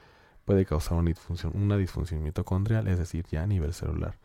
puede 0.45 0.65
causar 0.65 0.97
una 0.97 1.09
disfunción, 1.09 1.51
una 1.55 1.75
disfunción 1.77 2.23
mitocondrial, 2.23 2.87
es 2.87 2.97
decir, 2.97 3.25
ya 3.29 3.43
a 3.43 3.47
nivel 3.47 3.73
celular. 3.73 4.17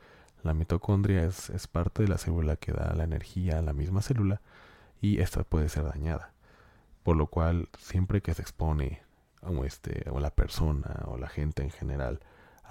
La 0.43 0.55
mitocondria 0.55 1.25
es, 1.25 1.51
es, 1.51 1.67
parte 1.67 2.03
de 2.03 2.09
la 2.09 2.19
célula 2.19 2.57
que 2.57 2.73
da 2.73 2.95
la 2.95 3.05
energía 3.05 3.59
a 3.59 3.63
la 3.63 3.73
misma 3.73 4.03
célula 4.03 4.41
y 5.01 5.21
esta 5.21 5.45
puede 5.45 5.69
ser 5.69 5.85
dañada. 5.85 6.33
Por 7.03 7.17
lo 7.17 7.27
cual, 7.27 7.69
siempre 7.79 8.23
que 8.23 8.35
se 8.35 8.43
expone 8.43 9.03
o, 9.43 9.65
este, 9.65 10.09
o 10.11 10.21
la 10.21 10.31
persona 10.31 11.03
o 11.07 11.17
la 11.19 11.29
gente 11.29 11.63
en 11.63 11.71
general 11.71 12.21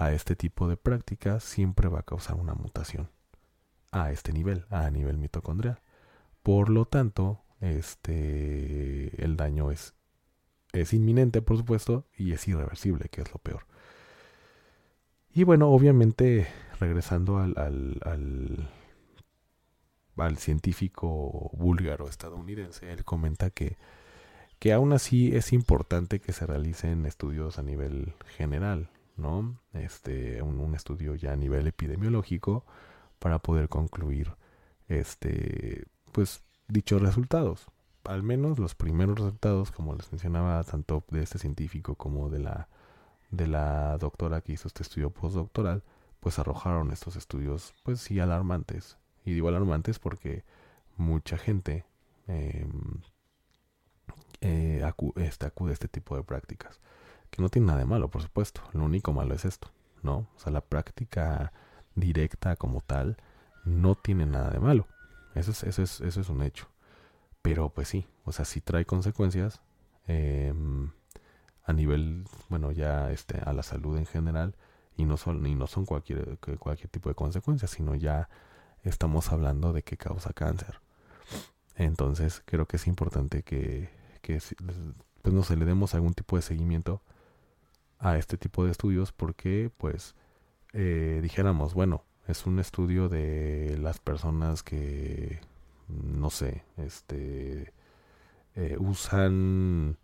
a 0.02 0.14
este 0.14 0.36
tipo 0.36 0.68
de 0.68 0.78
prácticas, 0.78 1.44
siempre 1.44 1.88
va 1.88 2.00
a 2.00 2.04
causar 2.04 2.36
una 2.36 2.56
mutación 2.56 3.12
a 3.92 4.12
este 4.12 4.34
nivel, 4.34 4.66
a 4.72 4.90
nivel 4.90 5.20
mitocondrial. 5.20 5.80
Por 6.42 6.70
lo 6.70 6.86
tanto, 6.86 7.44
este, 7.60 9.24
el 9.24 9.38
daño 9.38 9.70
es, 9.70 9.94
es 10.74 10.94
inminente, 10.94 11.44
por 11.44 11.58
supuesto, 11.58 12.08
y 12.18 12.34
es 12.34 12.48
irreversible, 12.48 13.10
que 13.10 13.22
es 13.22 13.32
lo 13.32 13.38
peor. 13.38 13.68
Y 15.32 15.44
bueno, 15.44 15.70
obviamente 15.70 16.48
regresando 16.80 17.38
al, 17.38 17.54
al, 17.56 18.68
al, 20.18 20.38
científico 20.38 21.52
búlgaro 21.54 22.10
estadounidense, 22.10 22.92
él 22.92 23.06
comenta 23.06 23.52
que, 23.52 23.78
que 24.58 24.74
aún 24.74 24.94
así 24.94 25.36
es 25.36 25.54
importante 25.54 26.20
que 26.20 26.34
se 26.34 26.48
realicen 26.48 27.06
estudios 27.06 27.60
a 27.60 27.62
nivel 27.62 28.16
general, 28.36 28.90
¿no? 29.22 29.60
Este, 29.74 30.42
un, 30.42 30.76
estudio 30.76 31.16
ya 31.16 31.34
a 31.34 31.36
nivel 31.36 31.68
epidemiológico 31.68 32.66
para 33.20 33.40
poder 33.40 33.70
concluir, 33.70 34.34
este, 34.88 35.86
pues, 36.12 36.44
dichos 36.68 37.02
resultados. 37.02 37.68
Al 38.04 38.24
menos 38.24 38.60
los 38.60 38.76
primeros 38.76 39.20
resultados, 39.20 39.72
como 39.72 39.96
les 39.96 40.12
mencionaba, 40.12 40.64
tanto 40.64 41.04
de 41.12 41.24
este 41.24 41.38
científico 41.40 41.96
como 41.96 42.30
de 42.30 42.40
la, 42.40 42.68
de 43.30 43.48
la 43.48 43.98
doctora 43.98 44.42
que 44.42 44.54
hizo 44.54 44.68
este 44.68 44.84
estudio 44.84 45.12
postdoctoral, 45.12 45.84
pues 46.20 46.40
arrojaron 46.40 46.92
estos 46.92 47.16
estudios, 47.16 47.74
pues 47.84 48.00
sí, 48.02 48.20
alarmantes. 48.20 48.98
Y 49.26 49.34
digo 49.34 49.50
alarmantes 49.50 50.00
porque 50.00 50.44
mucha 50.98 51.38
gente 51.38 51.86
em, 52.28 53.02
eh, 54.42 54.84
este, 55.18 55.46
acude 55.46 55.72
a 55.72 55.74
este 55.74 55.88
tipo 55.88 56.16
de 56.16 56.24
prácticas. 56.24 56.82
Que 57.32 57.42
no 57.42 57.50
tiene 57.50 57.68
nada 57.68 57.80
de 57.80 57.86
malo, 57.86 58.10
por 58.10 58.22
supuesto. 58.22 58.62
Lo 58.74 58.84
único 58.84 59.14
malo 59.14 59.34
es 59.34 59.46
esto, 59.46 59.72
¿no? 60.04 60.28
O 60.36 60.40
sea, 60.40 60.52
la 60.52 60.62
práctica 60.62 61.52
directa 61.96 62.56
como 62.56 62.82
tal 62.82 63.18
no 63.66 63.96
tiene 63.96 64.26
nada 64.26 64.52
de 64.52 64.60
malo. 64.60 64.88
Eso 65.34 65.52
es, 65.52 65.64
eso 65.64 65.82
es, 65.82 66.02
eso 66.02 66.22
es 66.22 66.30
un 66.30 66.44
hecho. 66.44 66.68
Pero 67.42 67.70
pues 67.70 67.88
sí, 67.88 68.06
o 68.26 68.32
sea, 68.32 68.46
sí 68.46 68.62
trae 68.62 68.86
consecuencias 68.86 69.62
em, 70.08 70.92
a 71.64 71.74
nivel, 71.74 72.26
bueno, 72.50 72.72
ya 72.72 73.12
este, 73.12 73.40
a 73.40 73.54
la 73.54 73.64
salud 73.64 73.98
en 73.98 74.06
general. 74.06 74.56
Y 74.98 75.06
no 75.06 75.18
son, 75.18 75.46
y 75.48 75.56
no 75.56 75.68
son 75.68 75.86
cualquier, 75.86 76.38
cualquier 76.60 76.90
tipo 76.90 77.10
de 77.10 77.16
consecuencias, 77.16 77.72
sino 77.72 77.96
ya 77.96 78.30
estamos 78.84 79.32
hablando 79.32 79.74
de 79.74 79.84
que 79.84 79.98
causa 79.98 80.34
cáncer. 80.34 80.82
Entonces 81.76 82.44
creo 82.46 82.68
que 82.68 82.78
es 82.78 82.88
importante 82.88 83.44
que, 83.44 83.90
que 84.22 84.40
pues 85.22 85.34
no 85.34 85.44
se 85.44 85.56
le 85.56 85.66
demos 85.66 85.96
algún 85.96 86.14
tipo 86.14 86.36
de 86.36 86.42
seguimiento 86.42 87.02
a 88.02 88.18
este 88.18 88.38
tipo 88.38 88.66
de 88.66 88.72
estudios 88.72 89.12
porque 89.14 89.72
pues 89.78 90.16
eh, 90.74 91.20
dijéramos 91.22 91.74
bueno 91.74 92.04
es 92.28 92.46
un 92.46 92.60
estudio 92.60 93.08
de 93.08 93.78
las 93.80 94.00
personas 94.00 94.64
que 94.64 95.40
no 95.88 96.30
sé 96.30 96.64
este 96.78 97.74
eh, 98.56 98.76
usan 98.80 99.98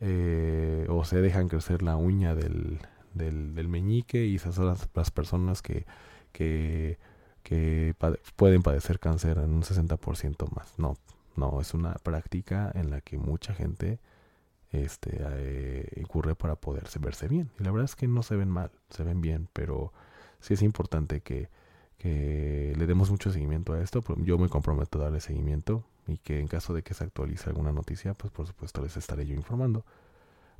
eh, 0.00 0.86
o 0.90 1.04
se 1.04 1.20
dejan 1.22 1.48
crecer 1.48 1.82
la 1.82 1.96
uña 1.96 2.34
del, 2.34 2.80
del, 3.14 3.68
meñique 3.68 4.26
y 4.26 4.36
esas 4.36 4.56
son 4.56 4.66
las, 4.66 4.88
las 4.94 5.10
personas 5.10 5.62
que, 5.62 5.86
que, 6.32 6.98
que 7.42 7.94
pueden 8.36 8.62
padecer 8.62 8.98
cáncer 8.98 9.38
en 9.38 9.54
un 9.54 9.62
60% 9.62 10.54
más. 10.54 10.78
No, 10.78 10.96
no, 11.36 11.60
es 11.60 11.72
una 11.72 11.94
práctica 11.94 12.70
en 12.74 12.90
la 12.90 13.00
que 13.00 13.16
mucha 13.16 13.54
gente 13.54 13.98
este, 14.70 15.18
eh, 15.20 15.88
incurre 15.96 16.34
para 16.34 16.56
poderse 16.56 16.98
verse 16.98 17.28
bien. 17.28 17.50
Y 17.58 17.64
la 17.64 17.70
verdad 17.70 17.84
es 17.84 17.96
que 17.96 18.08
no 18.08 18.22
se 18.22 18.36
ven 18.36 18.50
mal, 18.50 18.70
se 18.90 19.04
ven 19.04 19.20
bien, 19.20 19.48
pero 19.52 19.92
sí 20.40 20.54
es 20.54 20.62
importante 20.62 21.20
que, 21.20 21.48
que 21.98 22.74
le 22.76 22.86
demos 22.86 23.10
mucho 23.10 23.30
seguimiento 23.30 23.72
a 23.72 23.80
esto. 23.80 24.02
Yo 24.18 24.38
me 24.38 24.48
comprometo 24.48 24.98
a 24.98 25.04
darle 25.04 25.20
seguimiento 25.20 25.84
y 26.06 26.18
que 26.18 26.40
en 26.40 26.48
caso 26.48 26.74
de 26.74 26.82
que 26.82 26.94
se 26.94 27.04
actualice 27.04 27.48
alguna 27.48 27.72
noticia, 27.72 28.14
pues 28.14 28.32
por 28.32 28.46
supuesto 28.46 28.82
les 28.82 28.96
estaré 28.96 29.26
yo 29.26 29.34
informando. 29.34 29.84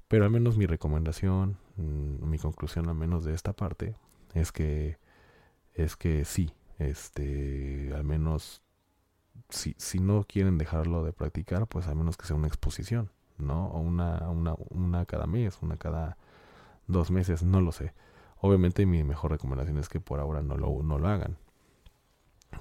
Pero 0.08 0.24
al 0.24 0.30
menos 0.30 0.56
mi 0.56 0.66
recomendación, 0.66 1.58
mm, 1.76 2.28
mi 2.28 2.38
conclusión 2.38 2.88
al 2.88 2.94
menos 2.94 3.24
de 3.24 3.34
esta 3.34 3.52
parte, 3.52 3.96
es 4.34 4.52
que 4.52 4.98
es 5.74 5.96
que 5.96 6.24
sí, 6.24 6.52
este, 6.78 7.92
al 7.94 8.04
menos 8.04 8.62
si, 9.50 9.74
si 9.78 10.00
no 10.00 10.24
quieren 10.24 10.58
dejarlo 10.58 11.04
de 11.04 11.12
practicar, 11.12 11.66
pues 11.66 11.86
al 11.86 11.96
menos 11.96 12.16
que 12.16 12.26
sea 12.26 12.36
una 12.36 12.48
exposición, 12.48 13.10
¿no? 13.38 13.68
O 13.68 13.80
una, 13.80 14.28
una, 14.30 14.54
una 14.70 15.06
cada 15.06 15.26
mes, 15.26 15.58
una 15.62 15.76
cada 15.76 16.16
dos 16.86 17.10
meses, 17.10 17.42
no 17.42 17.60
lo 17.60 17.72
sé. 17.72 17.92
Obviamente 18.40 18.86
mi 18.86 19.02
mejor 19.04 19.32
recomendación 19.32 19.78
es 19.78 19.88
que 19.88 20.00
por 20.00 20.20
ahora 20.20 20.42
no 20.42 20.56
lo, 20.56 20.82
no 20.82 20.98
lo 20.98 21.08
hagan. 21.08 21.36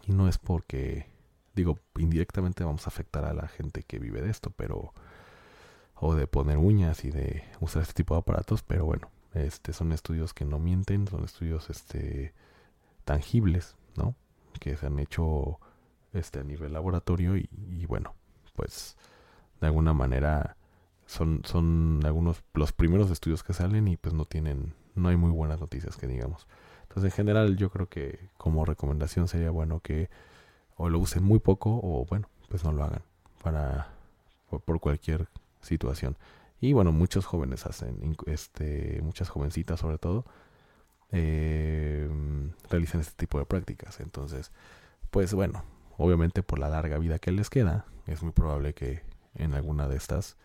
Y 0.03 0.13
no 0.13 0.27
es 0.27 0.37
porque, 0.37 1.09
digo, 1.53 1.79
indirectamente 1.97 2.63
vamos 2.63 2.87
a 2.87 2.89
afectar 2.89 3.25
a 3.25 3.33
la 3.33 3.47
gente 3.47 3.83
que 3.83 3.99
vive 3.99 4.21
de 4.21 4.29
esto, 4.29 4.51
pero... 4.55 4.93
O 5.97 6.13
de 6.13 6.27
poner 6.27 6.57
uñas 6.57 7.05
y 7.05 7.09
de 7.09 7.45
usar 7.61 7.83
este 7.83 7.93
tipo 7.93 8.15
de 8.15 8.19
aparatos, 8.19 8.63
pero 8.63 8.83
bueno, 8.83 9.09
este 9.33 9.71
son 9.71 9.93
estudios 9.93 10.33
que 10.33 10.43
no 10.43 10.59
mienten, 10.59 11.07
son 11.07 11.23
estudios 11.23 11.69
este 11.69 12.33
tangibles, 13.05 13.77
¿no? 13.95 14.13
Que 14.59 14.75
se 14.75 14.87
han 14.87 14.99
hecho 14.99 15.59
este, 16.13 16.39
a 16.39 16.43
nivel 16.43 16.73
laboratorio 16.73 17.37
y, 17.37 17.85
bueno, 17.87 18.13
pues 18.55 18.97
de 19.61 19.67
alguna 19.67 19.93
manera 19.93 20.57
son, 21.05 21.41
son 21.45 22.01
algunos 22.05 22.43
los 22.53 22.71
primeros 22.71 23.11
estudios 23.11 23.43
que 23.43 23.53
salen 23.53 23.87
y 23.87 23.97
pues 23.97 24.13
no 24.13 24.25
tienen, 24.25 24.73
no 24.95 25.09
hay 25.09 25.17
muy 25.17 25.31
buenas 25.31 25.59
noticias 25.59 25.97
que 25.97 26.07
digamos. 26.07 26.47
Entonces 26.83 27.11
en 27.11 27.15
general 27.15 27.57
yo 27.57 27.69
creo 27.69 27.87
que 27.89 28.29
como 28.37 28.65
recomendación 28.65 29.27
sería 29.27 29.51
bueno 29.51 29.79
que 29.81 30.09
o 30.77 30.89
lo 30.89 30.99
usen 30.99 31.23
muy 31.23 31.39
poco 31.39 31.79
o 31.81 32.05
bueno, 32.05 32.29
pues 32.49 32.63
no 32.63 32.71
lo 32.71 32.83
hagan 32.83 33.03
para 33.41 33.89
por, 34.49 34.79
cualquier 34.79 35.27
situación. 35.61 36.17
Y 36.61 36.73
bueno, 36.73 36.91
muchos 36.91 37.25
jóvenes 37.25 37.65
hacen, 37.65 38.15
este, 38.25 39.01
muchas 39.03 39.29
jovencitas 39.29 39.79
sobre 39.79 39.97
todo, 39.97 40.25
eh, 41.11 42.09
realizan 42.69 43.01
este 43.01 43.13
tipo 43.15 43.39
de 43.39 43.45
prácticas. 43.45 43.99
Entonces, 43.99 44.51
pues 45.11 45.33
bueno, 45.33 45.63
obviamente 45.97 46.43
por 46.43 46.59
la 46.59 46.69
larga 46.69 46.97
vida 46.97 47.19
que 47.19 47.31
les 47.31 47.49
queda, 47.49 47.85
es 48.07 48.23
muy 48.23 48.31
probable 48.31 48.73
que 48.73 49.01
en 49.35 49.53
alguna 49.53 49.87
de 49.87 49.97
estas 49.97 50.37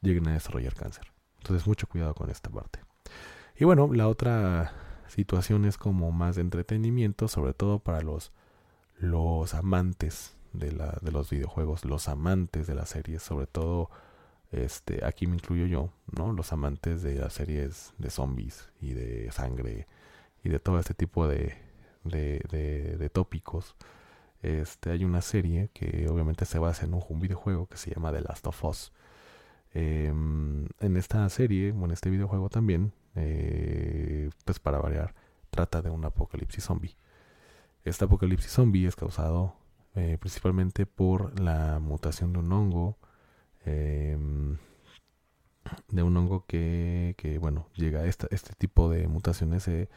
lleguen 0.00 0.28
a 0.28 0.32
desarrollar 0.32 0.74
cáncer. 0.74 1.12
Entonces 1.38 1.66
mucho 1.66 1.86
cuidado 1.86 2.14
con 2.14 2.30
esta 2.30 2.50
parte. 2.50 2.80
Y 3.56 3.64
bueno, 3.64 3.90
la 3.92 4.08
otra 4.08 4.72
situación 5.08 5.64
es 5.64 5.76
como 5.76 6.12
más 6.12 6.36
de 6.36 6.42
entretenimiento, 6.42 7.28
sobre 7.28 7.54
todo 7.54 7.78
para 7.78 8.00
los, 8.00 8.32
los 8.98 9.54
amantes 9.54 10.36
de, 10.52 10.72
la, 10.72 10.98
de 11.00 11.12
los 11.12 11.30
videojuegos, 11.30 11.84
los 11.84 12.08
amantes 12.08 12.66
de 12.66 12.74
las 12.74 12.90
series, 12.90 13.22
sobre 13.22 13.46
todo 13.46 13.90
este, 14.52 15.04
aquí 15.04 15.26
me 15.26 15.34
incluyo 15.34 15.66
yo, 15.66 15.92
¿no? 16.16 16.32
Los 16.32 16.52
amantes 16.52 17.02
de 17.02 17.16
las 17.16 17.34
series 17.34 17.92
de 17.98 18.10
zombies 18.10 18.68
y 18.80 18.94
de 18.94 19.30
sangre 19.30 19.86
y 20.42 20.48
de 20.48 20.58
todo 20.58 20.78
este 20.78 20.94
tipo 20.94 21.28
de, 21.28 21.56
de, 22.04 22.40
de, 22.98 23.10
tópicos 23.10 23.76
este, 24.42 24.90
hay 24.90 25.04
una 25.04 25.20
serie 25.20 25.68
que 25.72 26.08
obviamente 26.08 26.46
se 26.46 26.58
basa 26.58 26.86
en 26.86 26.94
un, 26.94 27.20
videojuego 27.20 27.66
que 27.66 27.76
se 27.76 27.90
llama 27.90 28.10
The 28.12 28.22
Last 28.22 28.46
of 28.46 28.64
Us. 28.64 28.92
Em, 29.72 30.66
en 30.80 30.96
esta 30.96 31.28
serie, 31.28 31.72
o 31.72 31.84
en 31.84 31.90
este 31.92 32.10
videojuego 32.10 32.48
también, 32.48 32.92
eh, 33.14 34.30
pues 34.44 34.58
para 34.58 34.78
variar, 34.78 35.14
trata 35.50 35.82
de 35.82 35.90
un 35.90 36.04
apocalipsis 36.04 36.64
zombie. 36.64 36.96
Este 37.84 38.04
apocalipsis 38.04 38.50
zombie 38.52 38.86
es 38.86 38.96
causado 38.96 39.56
eh, 39.94 40.18
principalmente 40.20 40.86
por 40.86 41.38
la 41.40 41.78
mutación 41.80 42.32
de 42.32 42.38
un 42.40 42.52
hongo, 42.52 42.98
em, 43.64 44.58
de 45.88 46.02
un 46.02 46.16
hongo 46.16 46.44
que, 46.46 47.38
bueno, 47.40 47.68
llega 47.74 48.00
a 48.00 48.06
este 48.06 48.54
tipo 48.58 48.90
de 48.90 49.08
mutaciones 49.08 49.62
se, 49.64 49.88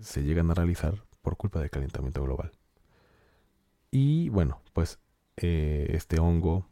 se 0.00 0.22
llegan 0.24 0.50
a 0.50 0.54
realizar 0.54 1.04
por 1.22 1.36
culpa 1.36 1.60
del 1.60 1.70
calentamiento 1.70 2.22
global. 2.22 2.52
Y 3.90 4.28
bueno, 4.30 4.60
pues 4.72 4.98
eh, 5.36 5.86
este 5.90 6.20
hongo 6.20 6.66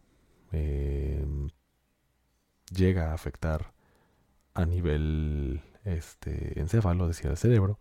em, 0.53 1.48
llega 2.72 3.11
a 3.11 3.14
afectar 3.14 3.72
a 4.54 4.64
nivel 4.66 5.62
este, 5.85 6.61
encéfalo, 6.61 7.08
decir, 7.08 7.28
al 7.28 7.37
cerebro, 7.37 7.78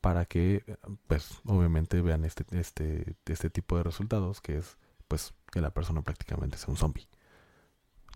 para 0.00 0.24
que, 0.26 0.78
pues, 1.08 1.40
obviamente 1.46 2.00
vean 2.00 2.24
este, 2.24 2.44
este, 2.58 3.16
este 3.26 3.50
tipo 3.50 3.76
de 3.76 3.84
resultados, 3.84 4.40
que 4.40 4.58
es, 4.58 4.76
pues, 5.08 5.34
que 5.52 5.60
la 5.60 5.70
persona 5.70 6.02
prácticamente 6.02 6.58
sea 6.58 6.70
un 6.70 6.76
zombie. 6.76 7.08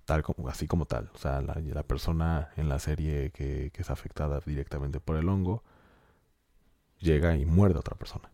Tal 0.05 0.23
como, 0.23 0.49
así 0.49 0.67
como 0.67 0.87
tal. 0.87 1.11
O 1.15 1.19
sea, 1.19 1.41
la, 1.41 1.55
la 1.55 1.83
persona 1.83 2.51
en 2.57 2.69
la 2.69 2.79
serie 2.79 3.31
que, 3.31 3.71
que 3.73 3.83
es 3.83 3.91
afectada 3.91 4.41
directamente 4.45 5.01
por 5.01 5.17
el 5.17 5.29
hongo, 5.29 5.63
llega 6.99 7.37
y 7.37 7.47
muerde 7.47 7.77
a 7.77 7.81
otra 7.81 7.97
persona. 7.97 8.31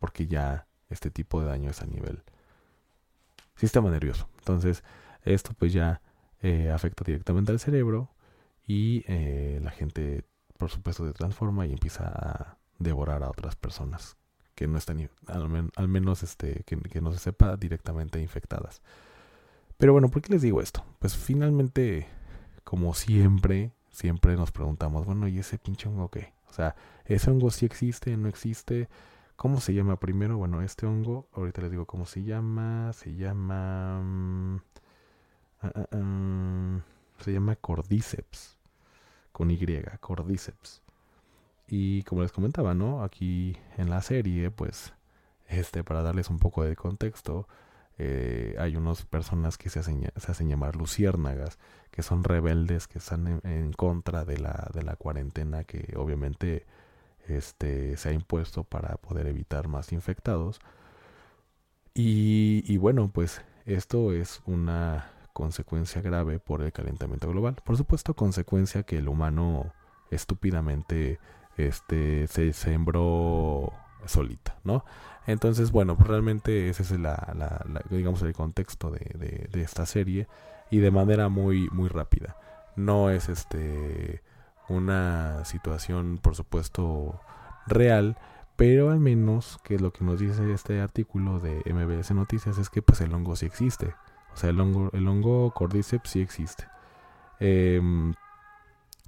Porque 0.00 0.26
ya 0.26 0.66
este 0.88 1.10
tipo 1.10 1.40
de 1.40 1.48
daño 1.48 1.70
es 1.70 1.82
a 1.82 1.86
nivel 1.86 2.22
sistema 3.56 3.90
nervioso. 3.90 4.28
Entonces, 4.38 4.82
esto 5.22 5.52
pues 5.56 5.72
ya 5.72 6.00
eh, 6.42 6.70
afecta 6.70 7.04
directamente 7.04 7.52
al 7.52 7.60
cerebro 7.60 8.10
y 8.66 9.04
eh, 9.08 9.60
la 9.62 9.70
gente, 9.70 10.24
por 10.58 10.70
supuesto, 10.70 11.06
se 11.06 11.12
transforma 11.12 11.66
y 11.66 11.72
empieza 11.72 12.06
a 12.06 12.58
devorar 12.78 13.22
a 13.22 13.30
otras 13.30 13.56
personas 13.56 14.16
que 14.54 14.66
no 14.66 14.78
están, 14.78 15.08
al, 15.26 15.88
menos 15.88 16.22
este, 16.22 16.64
que, 16.64 16.76
que, 16.78 17.00
no 17.00 17.12
se 17.12 17.18
sepa, 17.18 17.56
directamente 17.56 18.20
infectadas. 18.20 18.82
Pero 19.78 19.92
bueno, 19.92 20.10
¿por 20.10 20.20
qué 20.22 20.34
les 20.34 20.42
digo 20.42 20.60
esto? 20.60 20.84
Pues 20.98 21.16
finalmente, 21.16 22.06
como 22.64 22.92
siempre, 22.94 23.72
siempre 23.90 24.36
nos 24.36 24.52
preguntamos, 24.52 25.06
bueno, 25.06 25.28
¿y 25.28 25.38
ese 25.38 25.58
pinche 25.58 25.88
hongo 25.88 26.10
qué? 26.10 26.32
O 26.50 26.52
sea, 26.52 26.74
¿ese 27.06 27.30
hongo 27.30 27.50
sí 27.50 27.64
existe, 27.64 28.16
no 28.16 28.28
existe? 28.28 28.88
¿Cómo 29.36 29.60
se 29.60 29.72
llama 29.72 29.98
primero? 29.98 30.36
Bueno, 30.36 30.60
este 30.60 30.84
hongo, 30.84 31.26
ahorita 31.32 31.62
les 31.62 31.70
digo 31.70 31.86
cómo 31.86 32.04
se 32.04 32.22
llama. 32.22 32.92
Se 32.92 33.14
llama... 33.14 34.62
Ah, 35.62 35.72
ah, 35.74 35.86
ah, 35.92 36.80
se 37.18 37.32
llama 37.32 37.56
Cordyceps. 37.56 38.56
con 39.32 39.50
Y, 39.50 39.58
Cordyceps. 40.00 40.82
Y 41.68 42.02
como 42.04 42.22
les 42.22 42.32
comentaba, 42.32 42.74
¿no? 42.74 43.02
Aquí 43.04 43.56
en 43.76 43.90
la 43.90 44.02
serie, 44.02 44.50
pues, 44.50 44.92
este, 45.48 45.84
para 45.84 46.02
darles 46.02 46.30
un 46.30 46.38
poco 46.38 46.64
de 46.64 46.76
contexto, 46.76 47.46
eh, 47.98 48.56
hay 48.58 48.76
unas 48.76 49.04
personas 49.04 49.58
que 49.58 49.68
se 49.70 49.80
hacen, 49.80 50.48
llamar 50.48 50.76
luciérnagas, 50.76 51.58
que 51.90 52.02
son 52.02 52.24
rebeldes, 52.24 52.88
que 52.88 52.98
están 52.98 53.40
en, 53.44 53.72
contra 53.72 54.24
de 54.24 54.38
la, 54.38 54.70
de 54.74 54.82
la 54.82 54.96
cuarentena 54.96 55.64
que 55.64 55.94
obviamente 55.96 56.66
este, 57.28 57.96
se 57.96 58.08
ha 58.10 58.12
impuesto 58.12 58.64
para 58.64 58.96
poder 58.96 59.26
evitar 59.26 59.68
más 59.68 59.92
infectados. 59.92 60.60
Y 61.94 62.76
bueno, 62.78 63.10
pues 63.12 63.42
esto 63.66 64.12
es 64.12 64.40
una 64.46 65.10
consecuencia 65.32 66.02
grave 66.02 66.38
por 66.38 66.62
el 66.62 66.72
calentamiento 66.72 67.28
global. 67.28 67.56
Por 67.64 67.76
supuesto, 67.76 68.14
consecuencia 68.14 68.82
que 68.82 68.98
el 68.98 69.08
humano 69.08 69.72
estúpidamente 70.10 71.18
este, 71.56 72.26
se 72.26 72.52
sembró 72.52 73.72
solita, 74.06 74.58
¿no? 74.64 74.84
Entonces, 75.26 75.70
bueno, 75.70 75.96
pues 75.96 76.08
realmente 76.08 76.68
ese 76.68 76.82
es 76.82 76.90
la, 76.92 77.64
digamos 77.90 78.22
el 78.22 78.32
contexto 78.32 78.90
de, 78.90 79.48
esta 79.54 79.86
serie 79.86 80.26
y 80.70 80.78
de 80.78 80.90
manera 80.90 81.28
muy 81.28 81.68
muy 81.70 81.88
rápida. 81.88 82.36
No 82.76 83.10
es 83.10 83.28
este 83.28 84.22
una 84.68 85.44
situación, 85.44 86.18
por 86.22 86.34
supuesto, 86.36 87.20
real, 87.66 88.16
pero 88.56 88.90
al 88.90 89.00
menos 89.00 89.58
que 89.64 89.78
lo 89.78 89.92
que 89.92 90.04
nos 90.04 90.20
dice 90.20 90.52
este 90.52 90.80
artículo 90.80 91.40
de 91.40 91.62
MBS 91.72 92.12
Noticias 92.12 92.58
es 92.58 92.70
que 92.70 92.82
pues 92.82 93.00
el 93.00 93.12
hongo 93.12 93.36
sí 93.36 93.46
existe. 93.46 93.94
O 94.34 94.36
sea, 94.36 94.50
el 94.50 94.60
hongo, 94.60 94.90
el 94.92 95.06
hongo 95.08 95.52
cordyceps 95.52 96.10
sí 96.10 96.20
existe. 96.20 96.66
Em, 97.40 98.14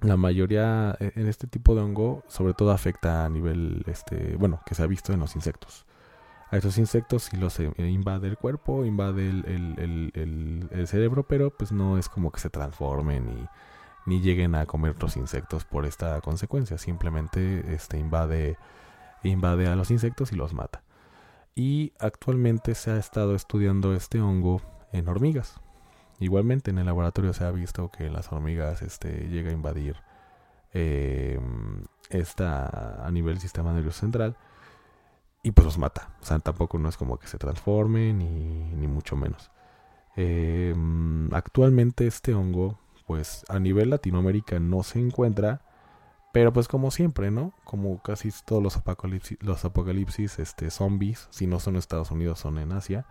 la 0.00 0.16
mayoría 0.16 0.96
e, 0.98 1.12
en 1.16 1.28
este 1.28 1.46
tipo 1.46 1.74
de 1.74 1.82
hongo 1.82 2.24
sobre 2.28 2.54
todo 2.54 2.72
afecta 2.72 3.24
a 3.24 3.28
nivel 3.28 3.84
este 3.86 4.36
bueno 4.36 4.60
que 4.66 4.74
se 4.74 4.82
ha 4.82 4.86
visto 4.86 5.12
en 5.12 5.20
los 5.20 5.36
insectos. 5.36 5.86
A 6.50 6.56
estos 6.56 6.76
insectos 6.78 7.24
sí 7.24 7.36
los 7.36 7.58
eh, 7.60 7.72
invade 7.78 8.28
el 8.28 8.36
cuerpo 8.36 8.84
invade 8.84 9.28
el, 9.30 10.86
cerebro 10.86 11.26
pero 11.26 11.50
pues 11.50 11.72
no 11.72 11.98
es 11.98 12.08
como 12.08 12.30
que 12.30 12.40
se 12.40 12.50
transformen 12.50 13.26
ni, 13.26 13.46
ni 14.06 14.20
lleguen 14.20 14.54
a 14.54 14.66
comer 14.66 14.92
otros 14.92 15.16
insectos 15.16 15.64
por 15.64 15.86
esta 15.86 16.20
consecuencia. 16.20 16.78
Simplemente 16.78 17.72
este 17.72 17.98
invade 17.98 18.58
invade 19.22 19.68
a 19.68 19.76
los 19.76 19.90
insectos 19.90 20.32
y 20.32 20.36
los 20.36 20.52
mata. 20.52 20.82
Y 21.54 21.92
actualmente 21.98 22.74
se 22.74 22.90
ha 22.90 22.98
estado 22.98 23.34
estudiando 23.34 23.94
este 23.94 24.20
hongo 24.20 24.62
en 24.92 25.08
hormigas 25.08 25.60
Igualmente 26.22 26.70
en 26.70 26.78
el 26.78 26.86
laboratorio 26.86 27.32
se 27.32 27.44
ha 27.44 27.50
visto 27.50 27.90
que 27.90 28.08
las 28.08 28.30
hormigas 28.30 28.80
este, 28.82 29.28
llega 29.28 29.50
a 29.50 29.52
invadir 29.52 29.96
eh, 30.72 31.40
esta 32.10 33.04
a 33.04 33.10
nivel 33.10 33.40
sistema 33.40 33.72
nervioso 33.72 34.00
central 34.00 34.36
y 35.42 35.50
pues 35.50 35.64
los 35.64 35.78
mata. 35.78 36.14
O 36.20 36.24
sea, 36.24 36.38
tampoco 36.38 36.78
no 36.78 36.88
es 36.88 36.96
como 36.96 37.18
que 37.18 37.26
se 37.26 37.38
transforme 37.38 38.12
ni, 38.12 38.72
ni 38.72 38.86
mucho 38.86 39.16
menos. 39.16 39.50
Eh, 40.16 40.74
actualmente 41.32 42.06
este 42.06 42.34
hongo, 42.34 42.78
pues 43.04 43.44
a 43.48 43.58
nivel 43.58 43.90
Latinoamérica 43.90 44.60
no 44.60 44.84
se 44.84 45.00
encuentra, 45.00 45.62
pero 46.32 46.52
pues 46.52 46.68
como 46.68 46.92
siempre, 46.92 47.32
¿no? 47.32 47.52
Como 47.64 48.00
casi 48.00 48.30
todos 48.44 48.62
los 48.62 48.76
apocalipsis, 48.76 49.38
los 49.42 49.64
apocalipsis 49.64 50.38
este, 50.38 50.70
zombies, 50.70 51.26
si 51.30 51.48
no 51.48 51.58
son 51.58 51.74
en 51.74 51.78
Estados 51.80 52.12
Unidos, 52.12 52.38
son 52.38 52.58
en 52.58 52.70
Asia. 52.70 53.06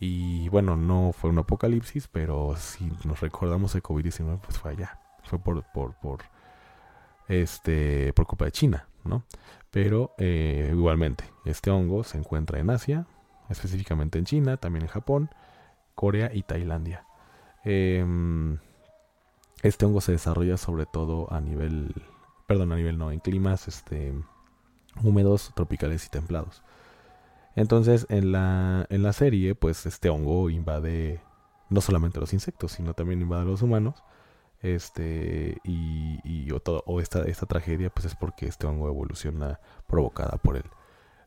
Y 0.00 0.48
bueno, 0.48 0.76
no 0.76 1.12
fue 1.12 1.30
un 1.30 1.38
apocalipsis, 1.38 2.08
pero 2.08 2.54
si 2.56 2.90
nos 3.04 3.20
recordamos 3.20 3.74
el 3.74 3.82
COVID-19, 3.82 4.40
pues 4.40 4.58
fue 4.58 4.72
allá. 4.72 5.00
Fue 5.24 5.38
por, 5.38 5.64
por, 5.72 5.94
por, 5.94 6.20
este, 7.28 8.12
por 8.12 8.26
culpa 8.26 8.46
de 8.46 8.52
China, 8.52 8.88
¿no? 9.04 9.24
Pero 9.70 10.14
eh, 10.18 10.70
igualmente, 10.72 11.24
este 11.44 11.70
hongo 11.70 12.04
se 12.04 12.16
encuentra 12.18 12.58
en 12.58 12.70
Asia, 12.70 13.06
específicamente 13.48 14.18
en 14.18 14.24
China, 14.24 14.56
también 14.56 14.84
en 14.84 14.88
Japón, 14.88 15.30
Corea 15.94 16.30
y 16.32 16.42
Tailandia. 16.42 17.04
Em, 17.64 18.58
este 19.62 19.84
hongo 19.84 20.00
se 20.00 20.12
desarrolla 20.12 20.56
sobre 20.56 20.86
todo 20.86 21.32
a 21.32 21.40
nivel, 21.40 21.92
perdón, 22.46 22.72
a 22.72 22.76
nivel 22.76 22.96
no, 22.98 23.10
en 23.10 23.18
climas 23.18 23.68
este, 23.68 24.14
húmedos, 25.02 25.52
tropicales 25.54 26.06
y 26.06 26.08
templados. 26.08 26.62
Entonces, 27.58 28.06
en 28.08 28.30
la, 28.30 28.86
en 28.88 29.02
la 29.02 29.12
serie, 29.12 29.56
pues 29.56 29.84
este 29.84 30.10
hongo 30.10 30.48
invade 30.48 31.20
no 31.70 31.80
solamente 31.80 32.20
los 32.20 32.32
insectos, 32.32 32.70
sino 32.70 32.94
también 32.94 33.20
invade 33.20 33.42
a 33.42 33.46
los 33.46 33.62
humanos. 33.62 34.04
Este, 34.62 35.58
y, 35.64 36.20
y 36.22 36.48
o, 36.52 37.00
esta, 37.00 37.22
esta 37.22 37.46
tragedia, 37.46 37.90
pues 37.90 38.06
es 38.06 38.14
porque 38.14 38.46
este 38.46 38.68
hongo 38.68 38.86
evoluciona 38.86 39.58
provocada 39.88 40.38
por 40.38 40.56
él. 40.56 40.66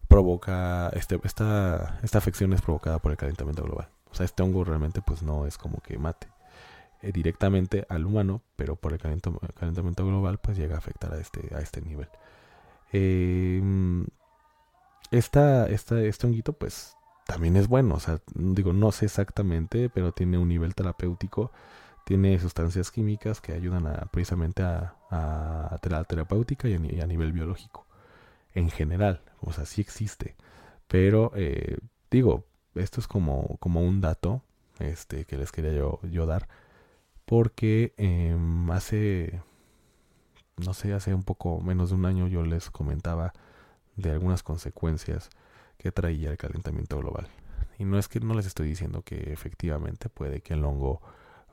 Provoca, 0.07 0.87
este, 0.93 1.19
esta, 1.25 1.99
esta 2.01 2.19
afección 2.19 2.53
es 2.53 2.61
provocada 2.61 2.99
por 2.99 3.11
el 3.11 3.17
calentamiento 3.17 3.63
global. 3.63 3.89
O 4.09 4.15
sea, 4.15 4.25
este 4.25 4.41
hongo 4.41 4.63
realmente, 4.63 5.01
pues 5.01 5.23
no 5.23 5.45
es 5.45 5.57
como 5.57 5.81
que 5.81 5.97
mate 5.97 6.27
eh, 7.01 7.11
directamente 7.11 7.85
al 7.89 8.05
humano, 8.05 8.41
pero 8.55 8.77
por 8.77 8.93
el 8.93 8.99
calentamiento, 8.99 9.45
calentamiento 9.53 10.05
global, 10.05 10.39
pues 10.39 10.57
llega 10.57 10.75
a 10.75 10.77
afectar 10.77 11.13
a 11.13 11.19
este, 11.19 11.53
a 11.53 11.59
este 11.59 11.81
nivel. 11.81 12.07
Eh, 12.93 13.61
esta, 15.11 15.67
esta, 15.67 16.01
este 16.01 16.27
honguito, 16.27 16.53
pues 16.53 16.97
también 17.25 17.55
es 17.57 17.67
bueno. 17.67 17.95
O 17.95 17.99
sea, 17.99 18.21
digo, 18.33 18.73
no 18.73 18.91
sé 18.91 19.05
exactamente, 19.05 19.89
pero 19.89 20.13
tiene 20.13 20.37
un 20.37 20.49
nivel 20.49 20.75
terapéutico. 20.75 21.51
Tiene 22.05 22.39
sustancias 22.39 22.91
químicas 22.91 23.41
que 23.41 23.53
ayudan 23.53 23.87
a, 23.87 24.05
precisamente 24.11 24.63
a, 24.63 24.95
la 25.11 26.03
terapéutica 26.05 26.67
y 26.67 26.99
a, 26.99 27.07
nivel 27.07 27.31
biológico. 27.33 27.85
En 28.53 28.69
general, 28.69 29.21
o 29.39 29.53
sea, 29.53 29.65
sí 29.65 29.81
existe. 29.81 30.35
Pero, 30.87 31.31
eh, 31.35 31.77
digo, 32.09 32.45
esto 32.75 32.99
es 32.99 33.07
como, 33.07 33.57
como 33.59 33.81
un 33.81 34.01
dato 34.01 34.43
este, 34.79 35.25
que 35.25 35.37
les 35.37 35.51
quería 35.51 35.73
yo, 35.73 35.99
yo 36.03 36.25
dar. 36.25 36.47
Porque 37.25 37.93
em, 37.97 38.69
hace, 38.71 39.41
no 40.57 40.73
sé, 40.73 40.93
hace 40.93 41.13
un 41.13 41.23
poco 41.23 41.61
menos 41.61 41.89
de 41.89 41.95
un 41.95 42.05
año 42.05 42.27
yo 42.27 42.43
les 42.43 42.69
comentaba 42.69 43.33
de 43.95 44.11
algunas 44.11 44.43
consecuencias 44.43 45.29
que 45.77 45.91
traía 45.91 46.31
el 46.31 46.37
calentamiento 46.37 46.99
global. 46.99 47.27
Y 47.77 47.85
no 47.85 47.97
es 47.97 48.07
que 48.07 48.19
no 48.19 48.33
les 48.33 48.45
estoy 48.45 48.67
diciendo 48.67 49.01
que 49.01 49.33
efectivamente 49.33 50.09
puede 50.09 50.41
que 50.41 50.53
el 50.53 50.63
hongo 50.63 51.01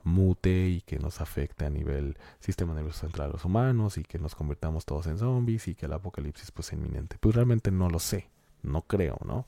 mute 0.03 0.69
y 0.69 0.81
que 0.81 0.99
nos 0.99 1.21
afecte 1.21 1.65
a 1.65 1.69
nivel 1.69 2.17
sistema 2.39 2.73
nervioso 2.73 2.99
central 2.99 3.29
a 3.29 3.33
los 3.33 3.45
humanos 3.45 3.97
y 3.97 4.03
que 4.03 4.19
nos 4.19 4.35
convirtamos 4.35 4.85
todos 4.85 5.07
en 5.07 5.17
zombies 5.17 5.67
y 5.67 5.75
que 5.75 5.87
el 5.87 5.93
apocalipsis 5.93 6.51
pues 6.51 6.71
inminente. 6.73 7.17
Pues 7.19 7.35
realmente 7.35 7.71
no 7.71 7.89
lo 7.89 7.99
sé, 7.99 8.29
no 8.63 8.83
creo, 8.83 9.17
¿no? 9.25 9.45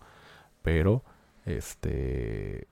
Pero 0.61 1.03
este 1.45 2.67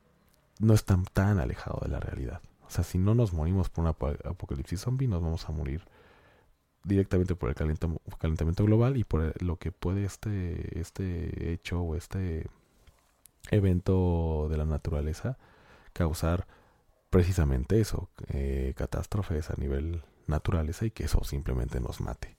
no 0.60 0.74
es 0.74 0.84
tan, 0.84 1.06
tan 1.06 1.40
alejado 1.40 1.80
de 1.82 1.90
la 1.90 2.00
realidad. 2.00 2.42
O 2.68 2.70
sea, 2.70 2.84
si 2.84 2.98
no 2.98 3.16
nos 3.16 3.34
morimos 3.34 3.70
por 3.70 3.86
un 3.86 3.90
apocalipsis 3.90 4.82
zombie, 4.82 5.08
nos 5.08 5.22
vamos 5.22 5.48
a 5.48 5.52
morir 5.52 5.84
directamente 6.84 7.36
por 7.36 7.50
el 7.50 7.56
calentamiento 7.56 8.66
global 8.66 8.98
y 8.98 9.04
por 9.04 9.42
lo 9.42 9.58
que 9.58 9.72
puede 9.72 10.06
este, 10.06 10.80
este 10.80 11.52
hecho 11.52 11.82
o 11.82 11.96
este 11.96 12.48
evento 13.52 14.48
de 14.50 14.58
la 14.58 14.66
naturaleza 14.66 15.38
causar 15.94 16.48
precisamente 17.10 17.80
eso, 17.80 18.10
eh, 18.28 18.74
catástrofes 18.76 19.50
a 19.50 19.56
nivel 19.58 20.04
naturaleza 20.28 20.86
y 20.86 20.92
que 20.92 21.06
eso 21.06 21.24
simplemente 21.24 21.80
nos 21.80 22.02
mate. 22.02 22.38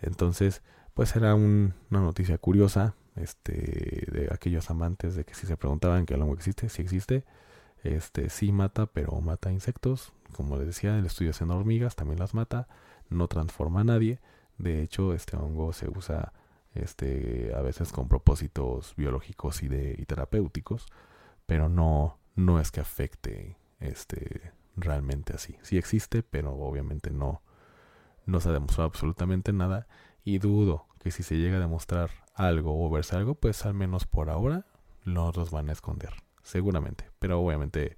Entonces, 0.00 0.62
pues 0.92 1.08
será 1.08 1.34
una 1.34 1.74
noticia 1.90 2.38
curiosa 2.38 2.94
este, 3.16 4.06
de 4.12 4.28
aquellos 4.30 4.70
amantes 4.70 5.14
de 5.14 5.24
que 5.24 5.34
si 5.34 5.46
se 5.46 5.56
preguntaban 5.56 6.06
que 6.06 6.14
el 6.14 6.22
hongo 6.22 6.34
existe, 6.34 6.68
si 6.68 6.82
existe, 6.82 7.24
este 7.82 8.30
sí 8.30 8.52
mata, 8.52 8.86
pero 8.86 9.20
mata 9.20 9.52
insectos, 9.52 10.12
como 10.32 10.56
les 10.56 10.66
decía, 10.66 10.98
el 10.98 11.06
estudio 11.06 11.32
en 11.38 11.50
hormigas 11.50 11.96
también 11.96 12.18
las 12.18 12.34
mata, 12.34 12.68
no 13.08 13.28
transforma 13.28 13.80
a 13.80 13.84
nadie. 13.84 14.20
De 14.58 14.82
hecho, 14.82 15.14
este 15.14 15.36
hongo 15.36 15.72
se 15.72 15.88
usa 15.88 16.32
este, 16.74 17.52
a 17.54 17.60
veces 17.62 17.92
con 17.92 18.08
propósitos 18.08 18.94
biológicos 18.96 19.62
y, 19.62 19.68
de, 19.68 19.96
y 19.98 20.04
terapéuticos, 20.06 20.86
pero 21.46 21.68
no, 21.68 22.18
no 22.34 22.60
es 22.60 22.70
que 22.70 22.80
afecte 22.80 23.56
este, 23.80 24.52
realmente 24.76 25.34
así. 25.34 25.56
Sí 25.62 25.78
existe, 25.78 26.22
pero 26.22 26.52
obviamente 26.52 27.10
no, 27.10 27.42
no 28.26 28.40
se 28.40 28.48
ha 28.48 28.52
demostrado 28.52 28.88
absolutamente 28.88 29.52
nada 29.52 29.86
y 30.24 30.38
dudo 30.38 30.86
que 30.98 31.10
si 31.10 31.22
se 31.22 31.36
llega 31.36 31.58
a 31.58 31.60
demostrar 31.60 32.10
algo 32.34 32.84
o 32.84 32.90
verse 32.90 33.14
algo, 33.14 33.34
pues 33.34 33.64
al 33.66 33.74
menos 33.74 34.06
por 34.06 34.30
ahora 34.30 34.66
no 35.04 35.30
los 35.32 35.50
van 35.50 35.68
a 35.68 35.72
esconder, 35.72 36.14
seguramente. 36.42 37.10
Pero 37.18 37.40
obviamente 37.40 37.96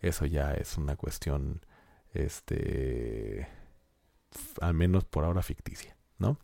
eso 0.00 0.26
ya 0.26 0.52
es 0.52 0.76
una 0.76 0.96
cuestión 0.96 1.64
este 2.12 3.48
al 4.60 4.74
menos 4.74 5.04
por 5.04 5.24
ahora 5.24 5.42
ficticia, 5.42 5.96
¿no? 6.18 6.38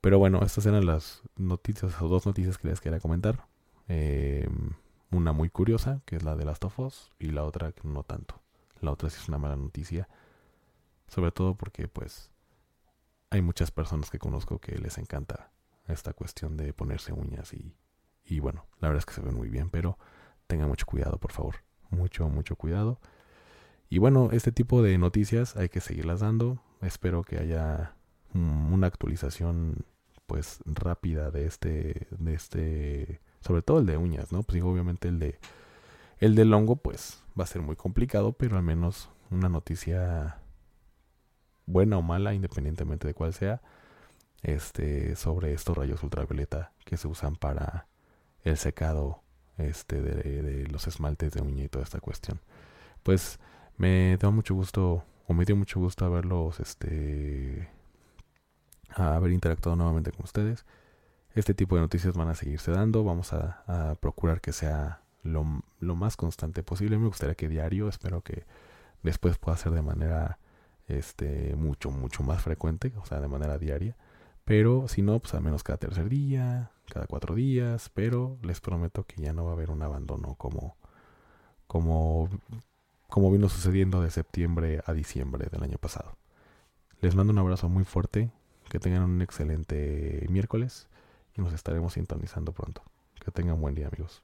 Pero 0.00 0.18
bueno, 0.18 0.40
estas 0.42 0.66
eran 0.66 0.86
las 0.86 1.22
noticias 1.36 2.00
o 2.00 2.08
dos 2.08 2.26
noticias 2.26 2.58
que 2.58 2.68
les 2.68 2.80
quería 2.80 3.00
comentar. 3.00 3.46
Em, 3.88 4.72
una 5.10 5.32
muy 5.32 5.50
curiosa, 5.50 6.02
que 6.04 6.16
es 6.16 6.22
la 6.22 6.36
de 6.36 6.44
Last 6.44 6.64
of 6.64 6.78
Us, 6.78 7.10
y 7.18 7.30
la 7.30 7.44
otra 7.44 7.72
no 7.82 8.02
tanto. 8.02 8.40
La 8.80 8.92
otra 8.92 9.10
sí 9.10 9.18
es 9.20 9.28
una 9.28 9.38
mala 9.38 9.56
noticia, 9.56 10.08
sobre 11.08 11.32
todo 11.32 11.54
porque 11.56 11.88
pues 11.88 12.30
hay 13.30 13.42
muchas 13.42 13.70
personas 13.70 14.10
que 14.10 14.18
conozco 14.18 14.60
que 14.60 14.78
les 14.78 14.98
encanta 14.98 15.50
esta 15.86 16.12
cuestión 16.12 16.56
de 16.56 16.72
ponerse 16.72 17.12
uñas 17.12 17.52
y, 17.54 17.74
y 18.24 18.40
bueno, 18.40 18.66
la 18.78 18.88
verdad 18.88 19.00
es 19.00 19.06
que 19.06 19.14
se 19.14 19.22
ven 19.22 19.34
muy 19.34 19.48
bien, 19.48 19.70
pero 19.70 19.98
tengan 20.46 20.68
mucho 20.68 20.86
cuidado, 20.86 21.18
por 21.18 21.32
favor. 21.32 21.56
Mucho, 21.90 22.28
mucho 22.28 22.56
cuidado. 22.56 23.00
Y 23.90 23.98
bueno, 23.98 24.30
este 24.32 24.52
tipo 24.52 24.82
de 24.82 24.98
noticias 24.98 25.56
hay 25.56 25.68
que 25.68 25.80
seguirlas 25.80 26.20
dando. 26.20 26.62
Espero 26.82 27.22
que 27.22 27.38
haya 27.38 27.94
una 28.34 28.86
actualización 28.86 29.86
pues 30.26 30.60
rápida 30.66 31.30
de 31.30 31.46
este 31.46 32.06
de 32.10 32.34
este 32.34 33.20
sobre 33.40 33.62
todo 33.62 33.78
el 33.80 33.86
de 33.86 33.96
uñas, 33.96 34.30
¿no? 34.30 34.42
Pues 34.42 34.62
obviamente 34.62 35.08
el 35.08 35.18
de 35.18 35.38
el 36.18 36.34
del 36.34 36.52
hongo 36.52 36.76
pues 36.76 37.22
va 37.38 37.44
a 37.44 37.46
ser 37.46 37.62
muy 37.62 37.76
complicado, 37.76 38.32
pero 38.32 38.56
al 38.56 38.62
menos 38.62 39.08
una 39.30 39.48
noticia 39.48 40.38
buena 41.66 41.96
o 41.98 42.02
mala, 42.02 42.34
independientemente 42.34 43.06
de 43.06 43.14
cuál 43.14 43.32
sea, 43.32 43.62
este 44.42 45.16
sobre 45.16 45.54
estos 45.54 45.76
rayos 45.76 46.02
ultravioleta 46.02 46.72
que 46.84 46.98
se 46.98 47.08
usan 47.08 47.36
para 47.36 47.86
el 48.42 48.58
secado 48.58 49.22
este 49.56 50.02
de, 50.02 50.42
de 50.42 50.66
los 50.68 50.86
esmaltes 50.86 51.32
de 51.32 51.40
uña 51.40 51.64
y 51.64 51.68
toda 51.68 51.84
esta 51.84 52.00
cuestión. 52.00 52.40
Pues 53.02 53.40
me 53.78 54.16
da 54.18 54.30
mucho 54.30 54.54
gusto 54.54 55.04
o 55.26 55.34
me 55.34 55.44
dio 55.44 55.56
mucho 55.56 55.80
gusto 55.80 56.04
haberlos 56.04 56.60
este 56.60 57.68
haber 58.94 59.32
interactuado 59.32 59.76
nuevamente 59.76 60.12
con 60.12 60.24
ustedes. 60.24 60.64
Este 61.34 61.54
tipo 61.54 61.76
de 61.76 61.82
noticias 61.82 62.14
van 62.14 62.28
a 62.28 62.34
seguirse 62.34 62.72
dando. 62.72 63.04
Vamos 63.04 63.32
a, 63.32 63.96
procurar 64.00 64.40
que 64.40 64.52
sea 64.52 65.02
lo, 65.22 65.62
lo, 65.80 65.94
más 65.94 66.16
constante 66.16 66.62
posible. 66.62 66.98
Me 66.98 67.06
gustaría 67.06 67.34
que 67.34 67.48
diario, 67.48 67.88
espero 67.88 68.22
que 68.22 68.44
después 69.02 69.38
pueda 69.38 69.56
ser 69.56 69.72
de 69.72 69.82
manera 69.82 70.38
este 70.88 71.54
mucho, 71.54 71.90
mucho 71.90 72.22
más 72.22 72.42
frecuente, 72.42 72.92
o 72.96 73.04
sea, 73.04 73.20
de 73.20 73.28
manera 73.28 73.58
diaria. 73.58 73.96
Pero 74.44 74.88
si 74.88 75.02
no, 75.02 75.18
pues 75.20 75.34
al 75.34 75.42
menos 75.42 75.62
cada 75.62 75.76
tercer 75.76 76.08
día, 76.08 76.70
cada 76.90 77.06
cuatro 77.06 77.34
días. 77.34 77.90
Pero 77.90 78.38
les 78.42 78.60
prometo 78.60 79.04
que 79.04 79.22
ya 79.22 79.32
no 79.32 79.44
va 79.44 79.50
a 79.50 79.54
haber 79.54 79.70
un 79.70 79.82
abandono 79.82 80.34
como, 80.36 80.76
como 81.66 82.30
como 83.08 83.30
vino 83.30 83.48
sucediendo 83.48 84.02
de 84.02 84.10
septiembre 84.10 84.82
a 84.86 84.92
diciembre 84.92 85.48
del 85.50 85.62
año 85.62 85.78
pasado. 85.78 86.16
Les 87.00 87.14
mando 87.14 87.32
un 87.32 87.38
abrazo 87.38 87.68
muy 87.68 87.84
fuerte, 87.84 88.30
que 88.68 88.78
tengan 88.78 89.02
un 89.02 89.22
excelente 89.22 90.26
miércoles 90.28 90.88
y 91.34 91.40
nos 91.40 91.52
estaremos 91.54 91.94
sintonizando 91.94 92.52
pronto. 92.52 92.82
Que 93.24 93.30
tengan 93.30 93.60
buen 93.60 93.74
día 93.74 93.88
amigos. 93.88 94.22